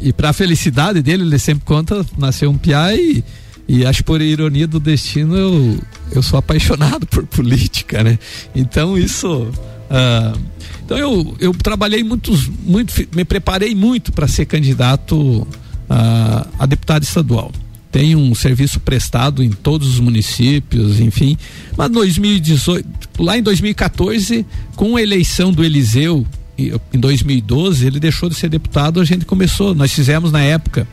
[0.00, 3.24] e para felicidade dele, ele sempre conta, nasceu um piá e
[3.68, 5.78] e acho por ironia do destino eu,
[6.12, 8.18] eu sou apaixonado por política, né?
[8.54, 10.38] Então isso uh,
[10.84, 17.02] então eu, eu trabalhei muitos, muito, me preparei muito para ser candidato uh, a deputado
[17.02, 17.50] estadual.
[17.96, 21.34] Tenho um serviço prestado em todos os municípios, enfim.
[21.78, 22.86] Mas 2018,
[23.18, 24.44] lá em 2014,
[24.74, 26.26] com a eleição do Eliseu
[26.58, 30.86] em 2012, ele deixou de ser deputado, a gente começou, nós fizemos na época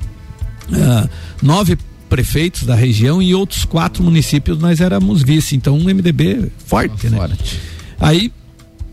[0.69, 1.09] uh,
[1.41, 1.77] nove
[2.07, 7.17] prefeitos da região e outros quatro municípios nós éramos vice, então um MDB forte, né?
[7.17, 7.59] Forte.
[7.99, 8.31] Aí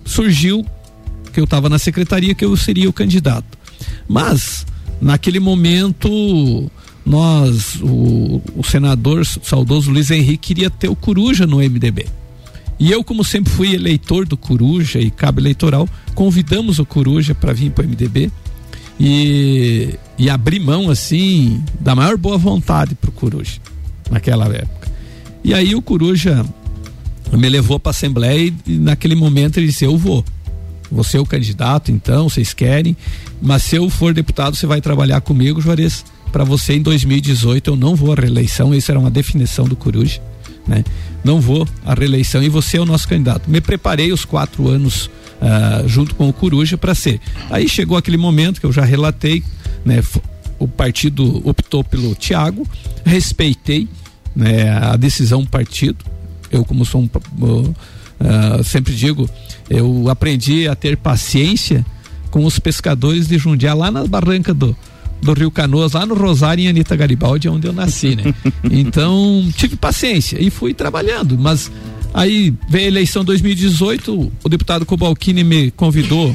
[0.04, 0.66] surgiu
[1.32, 3.56] que eu estava na secretaria que eu seria o candidato.
[4.08, 4.66] Mas
[5.00, 6.68] naquele momento
[7.10, 12.06] nós, o, o senador saudoso Luiz Henrique queria ter o Coruja no MDB.
[12.78, 17.52] E eu, como sempre fui eleitor do Coruja e cabo eleitoral, convidamos o Coruja para
[17.52, 18.30] vir para o MDB
[18.98, 23.58] e, e abri mão assim da maior boa vontade para o Coruja
[24.08, 24.88] naquela época.
[25.42, 26.46] E aí o Coruja
[27.32, 30.24] me levou para a Assembleia e, e naquele momento ele disse: Eu vou.
[30.92, 32.96] Você é o candidato, então, vocês querem,
[33.40, 36.04] mas se eu for deputado, você vai trabalhar comigo, Juarez.
[36.30, 40.20] Para você em 2018 eu não vou à reeleição, isso era uma definição do Coruja,
[40.66, 40.84] né?
[41.24, 43.50] Não vou à reeleição e você é o nosso candidato.
[43.50, 47.20] Me preparei os quatro anos uh, junto com o Coruja para ser.
[47.50, 49.42] Aí chegou aquele momento que eu já relatei,
[49.84, 50.02] né?
[50.58, 52.66] O partido optou pelo Tiago,
[53.04, 53.88] respeitei
[54.36, 56.04] né, a decisão do partido.
[56.50, 59.28] Eu como sou um uh, sempre digo,
[59.68, 61.84] eu aprendi a ter paciência
[62.30, 64.76] com os pescadores de Jundiá lá na barranca do,
[65.22, 68.34] do Rio Canoas, lá no Rosário, em Anitta Garibaldi, onde eu nasci, né?
[68.70, 71.70] Então, tive paciência e fui trabalhando, mas
[72.14, 76.34] aí veio a eleição 2018, o deputado Cobalcini me convidou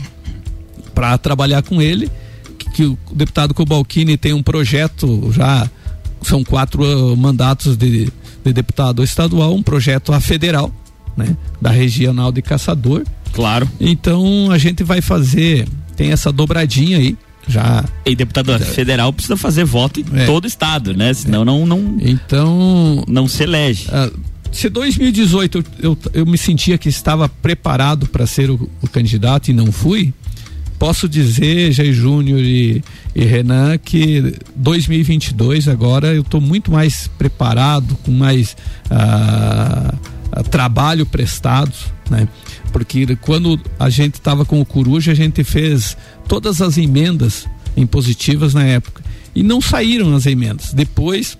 [0.93, 2.09] para trabalhar com ele,
[2.57, 5.69] que, que, o deputado Cobalcini tem um projeto já,
[6.21, 8.11] são quatro uh, mandatos de,
[8.43, 10.71] de deputado estadual, um projeto a federal,
[11.17, 11.35] né?
[11.61, 13.03] Da regional de Caçador.
[13.33, 13.69] Claro.
[13.79, 17.17] Então a gente vai fazer, tem essa dobradinha aí,
[17.47, 17.83] já.
[18.05, 20.25] E deputado federal precisa fazer voto em é.
[20.25, 21.13] todo estado, né?
[21.13, 21.45] Senão é.
[21.45, 21.97] não, não.
[22.01, 23.03] Então.
[23.07, 23.87] Não se elege.
[23.87, 28.87] Uh, se 2018 eu, eu, eu, me sentia que estava preparado para ser o, o,
[28.87, 30.13] candidato e não fui,
[30.79, 32.81] posso dizer, Jair Júnior e,
[33.13, 38.55] e, Renan, que 2022 agora eu estou muito mais preparado, com mais.
[38.85, 41.73] Uh, trabalho prestado,
[42.09, 42.27] né?
[42.71, 48.53] Porque quando a gente estava com o Coruja, a gente fez todas as emendas impositivas
[48.53, 50.73] na época e não saíram as emendas.
[50.73, 51.37] Depois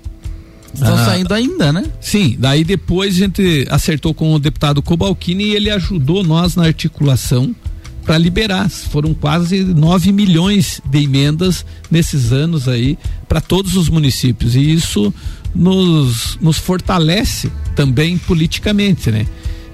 [0.76, 1.86] Estão ah, saindo ainda, né?
[2.02, 6.66] Sim, daí depois a gente acertou com o deputado Cobalcini e ele ajudou nós na
[6.66, 7.56] articulação
[8.04, 8.70] para liberar.
[8.70, 14.56] Foram quase 9 milhões de emendas nesses anos aí para todos os municípios.
[14.56, 15.14] E isso
[15.56, 19.26] nos, nos fortalece também politicamente, né?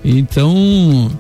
[0.03, 1.11] Então,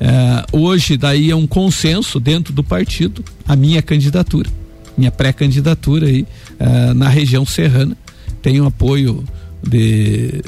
[0.00, 4.50] é, hoje daí é um consenso dentro do partido a minha candidatura,
[4.96, 6.26] minha pré-candidatura aí
[6.58, 7.96] é, na região serrana.
[8.42, 9.24] Tenho apoio
[9.66, 10.42] de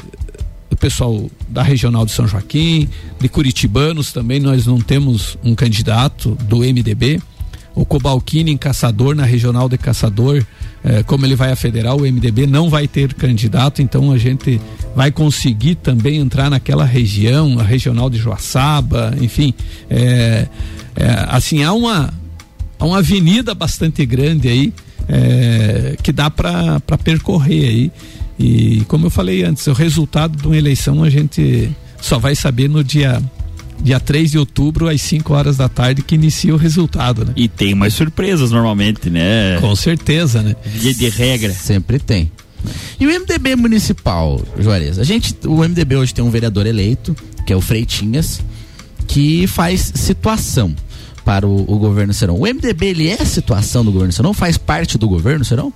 [0.69, 2.87] do pessoal da regional de São Joaquim,
[3.19, 7.21] de Curitibanos também, nós não temos um candidato do MDB.
[7.73, 10.43] O Cobalquini em Caçador, na regional de Caçador,
[10.83, 14.59] eh, como ele vai a federal, o MDB não vai ter candidato, então a gente
[14.95, 19.53] vai conseguir também entrar naquela região, a regional de Joaçaba, enfim.
[19.89, 20.47] É,
[20.95, 22.13] é, assim, há uma,
[22.77, 24.73] há uma avenida bastante grande aí
[26.03, 27.91] que dá para percorrer aí.
[28.39, 31.69] E como eu falei antes, o resultado de uma eleição a gente
[32.01, 33.21] só vai saber no dia
[33.81, 37.33] dia 3 de outubro, às 5 horas da tarde, que inicia o resultado, né?
[37.35, 39.57] E tem mais surpresas normalmente, né?
[39.59, 40.55] Com certeza, né?
[40.79, 41.51] De, de regra.
[41.51, 42.31] Sempre tem.
[42.99, 44.99] E o MDB municipal, Juarez?
[44.99, 47.15] A gente, o MDB hoje tem um vereador eleito,
[47.45, 48.39] que é o Freitinhas,
[49.07, 50.75] que faz situação
[51.25, 52.35] para o, o governo Serão.
[52.35, 54.33] O MDB, ele é situação do governo Serão?
[54.33, 55.73] Faz parte do governo Serão?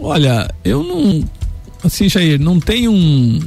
[0.00, 1.24] Olha, eu não.
[1.84, 3.40] Assim, Jair, não tenho um,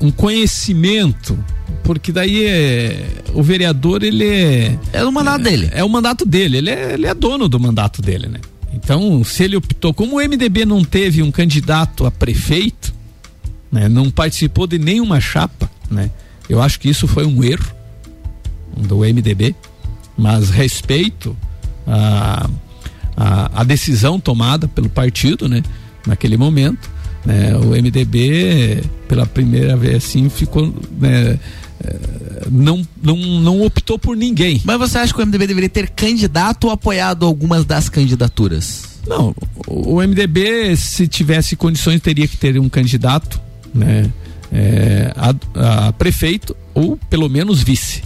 [0.00, 1.38] um conhecimento
[1.82, 5.70] porque daí é, o vereador ele é é o mandato é, dele.
[5.72, 8.40] é o mandato dele ele é, ele é dono do mandato dele né?
[8.72, 12.94] Então se ele optou como o MDB não teve um candidato a prefeito
[13.70, 16.10] né não participou de nenhuma chapa né
[16.48, 17.72] eu acho que isso foi um erro
[18.76, 19.54] do MDB
[20.16, 21.36] mas respeito
[21.86, 22.48] a,
[23.16, 25.62] a, a decisão tomada pelo partido né
[26.06, 26.95] naquele momento
[27.26, 27.56] né?
[27.56, 30.72] O MDB, pela primeira vez assim, ficou.
[30.98, 31.38] Né,
[31.84, 31.98] é,
[32.50, 34.62] não, não, não optou por ninguém.
[34.64, 38.96] Mas você acha que o MDB deveria ter candidato ou apoiado algumas das candidaturas?
[39.06, 39.34] Não,
[39.66, 43.40] o MDB, se tivesse condições, teria que ter um candidato,
[43.74, 44.10] né?
[44.52, 48.02] É, a, a, prefeito ou pelo menos vice.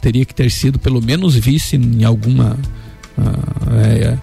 [0.00, 2.58] Teria que ter sido pelo menos vice em alguma.
[3.16, 4.18] Uh, é,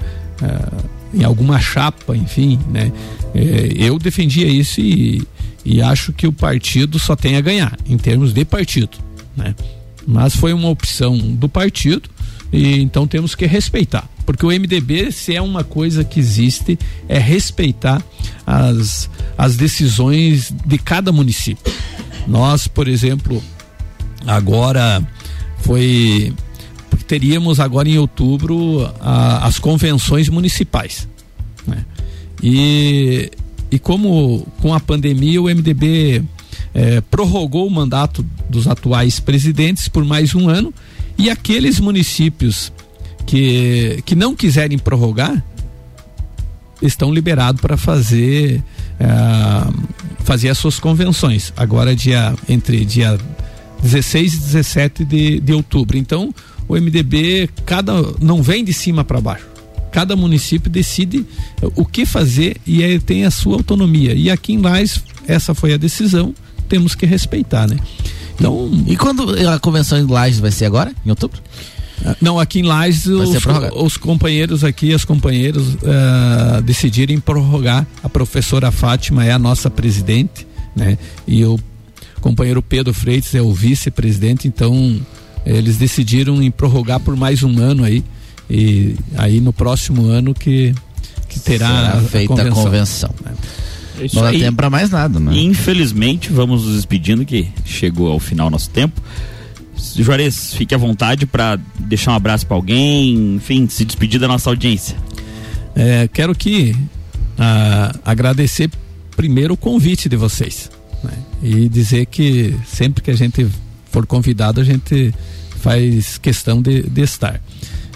[0.46, 2.92] é, em alguma chapa, enfim, né?
[3.34, 5.26] É, eu defendia isso e,
[5.64, 8.98] e acho que o partido só tem a ganhar em termos de partido,
[9.36, 9.56] né?
[10.06, 12.10] Mas foi uma opção do partido
[12.52, 17.18] e então temos que respeitar, porque o MDB se é uma coisa que existe é
[17.18, 18.04] respeitar
[18.46, 21.74] as as decisões de cada município.
[22.28, 23.44] Nós, por exemplo,
[24.26, 25.06] agora
[25.60, 26.34] foi
[27.08, 31.08] teríamos agora em outubro a, as convenções municipais.
[31.68, 31.86] Né?
[32.42, 33.32] E,
[33.72, 36.24] e como com a pandemia o MDB
[36.74, 40.74] é, prorrogou o mandato dos atuais presidentes por mais um ano
[41.18, 42.72] e aqueles municípios
[43.26, 45.44] que, que não quiserem prorrogar
[46.82, 48.62] estão liberados para fazer
[49.00, 49.08] é,
[50.24, 53.18] fazer as suas convenções agora dia entre dia
[53.82, 56.34] 16 e 17 de, de outubro então
[56.68, 59.46] o MDB cada não vem de cima para baixo.
[59.92, 61.26] Cada município decide
[61.76, 64.14] o que fazer e aí tem a sua autonomia.
[64.14, 66.34] E aqui em Lais essa foi a decisão
[66.68, 67.78] temos que respeitar né?
[68.36, 71.40] Então e quando a convenção em Lages vai ser agora em outubro?
[72.20, 73.30] Não, aqui em Lages os,
[73.76, 77.86] os, companheiros aqui, as companheiras uh, decidirem prorrogar.
[78.04, 80.46] A professora Fátima é a nossa presidente,
[80.76, 80.98] né?
[81.28, 81.58] E o
[82.20, 85.00] companheiro Pedro Freitas é o vice-presidente, então
[85.46, 88.04] eles decidiram em prorrogar por mais um ano aí.
[88.50, 90.74] E aí no próximo ano que,
[91.30, 93.10] que terá Será a, feita a convenção.
[93.10, 93.16] A convenção.
[93.26, 93.64] É.
[94.14, 95.38] Não dá tempo para mais nada, né?
[95.38, 99.02] Infelizmente, vamos nos despedindo que chegou ao final nosso tempo.
[99.96, 104.50] Juarez, fique à vontade para deixar um abraço para alguém, enfim, se despedir da nossa
[104.50, 104.98] audiência.
[105.76, 106.76] É, quero que
[107.38, 108.70] ah, agradecer
[109.16, 110.70] primeiro o convite de vocês
[111.04, 111.14] né?
[111.42, 113.48] e dizer que sempre que a gente
[113.94, 115.14] for convidado a gente
[115.62, 117.40] faz questão de, de estar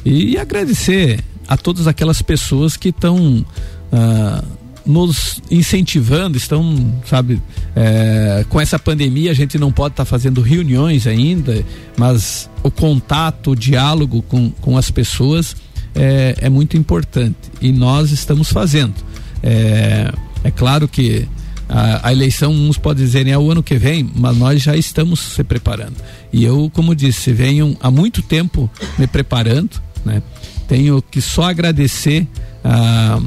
[0.06, 3.46] e agradecer a todas aquelas pessoas que estão
[3.92, 4.44] ah,
[4.86, 7.42] nos incentivando, estão, sabe,
[7.76, 11.64] é, com essa pandemia a gente não pode estar tá fazendo reuniões ainda,
[11.98, 15.58] mas o contato, o diálogo com, com as pessoas
[15.94, 18.96] é, é muito importante e nós estamos fazendo.
[19.44, 20.12] É,
[20.44, 21.28] é claro que
[21.70, 25.20] a, a, eleição, uns podem dizer é o ano que vem, mas nós já estamos
[25.20, 25.96] se preparando.
[26.32, 30.22] E eu, como disse, venho há muito tempo me preparando, né?
[30.68, 32.28] Tenho que só agradecer
[32.64, 33.20] a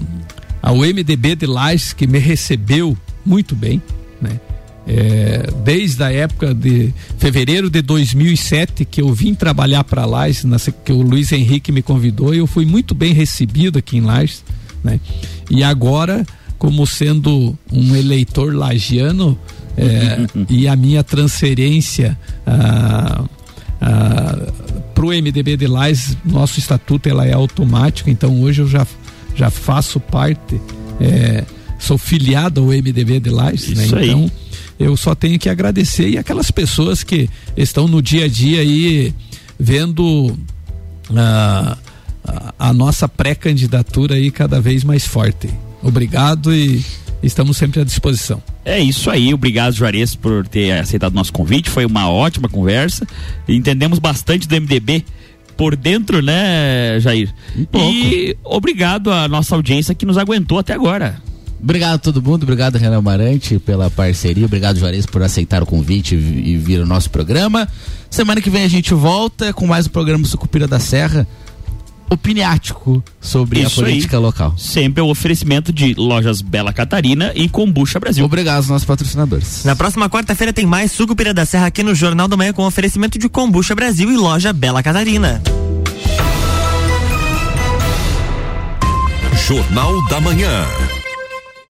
[0.62, 3.82] ao MDB de Lages que me recebeu muito bem,
[4.20, 4.40] né?
[4.86, 10.44] É, desde a época de fevereiro de 2007 que eu vim trabalhar para Lages,
[10.84, 14.42] que o Luiz Henrique me convidou, e eu fui muito bem recebido aqui em Lages,
[14.82, 14.98] né?
[15.50, 16.26] E agora,
[16.60, 19.36] como sendo um eleitor lagiano,
[19.78, 23.24] é, e a minha transferência ah,
[23.80, 24.52] ah,
[24.94, 28.86] para o MDB de Lages, nosso estatuto ela é automática, então hoje eu já
[29.34, 30.60] já faço parte,
[31.00, 31.44] é,
[31.78, 33.86] sou filiado ao MDB de Lages, né?
[33.86, 34.30] Então
[34.78, 39.14] eu só tenho que agradecer e aquelas pessoas que estão no dia a dia aí
[39.58, 40.36] vendo
[41.16, 41.78] a,
[42.22, 45.48] a, a nossa pré-candidatura aí cada vez mais forte.
[45.82, 46.84] Obrigado e
[47.22, 48.42] estamos sempre à disposição.
[48.64, 53.06] É isso aí, obrigado Juarez por ter aceitado nosso convite, foi uma ótima conversa,
[53.48, 55.04] entendemos bastante do MDB
[55.56, 57.32] por dentro, né, Jair?
[57.74, 61.20] Um e obrigado à nossa audiência que nos aguentou até agora.
[61.62, 66.14] Obrigado a todo mundo, obrigado Renan Amarante pela parceria, obrigado Juarez por aceitar o convite
[66.14, 67.68] e vir ao nosso programa.
[68.08, 71.26] Semana que vem a gente volta com mais um programa Sucupira da Serra
[72.10, 74.22] opiniático sobre Isso a política aí.
[74.22, 74.54] local.
[74.58, 78.24] Sempre o oferecimento de lojas Bela Catarina e Combucha Brasil.
[78.24, 79.64] Obrigado aos nossos patrocinadores.
[79.64, 83.18] Na próxima quarta-feira tem mais Sucupira da Serra aqui no Jornal da Manhã com oferecimento
[83.18, 85.40] de Combucha Brasil e loja Bela Catarina.
[89.46, 90.64] Jornal da Manhã.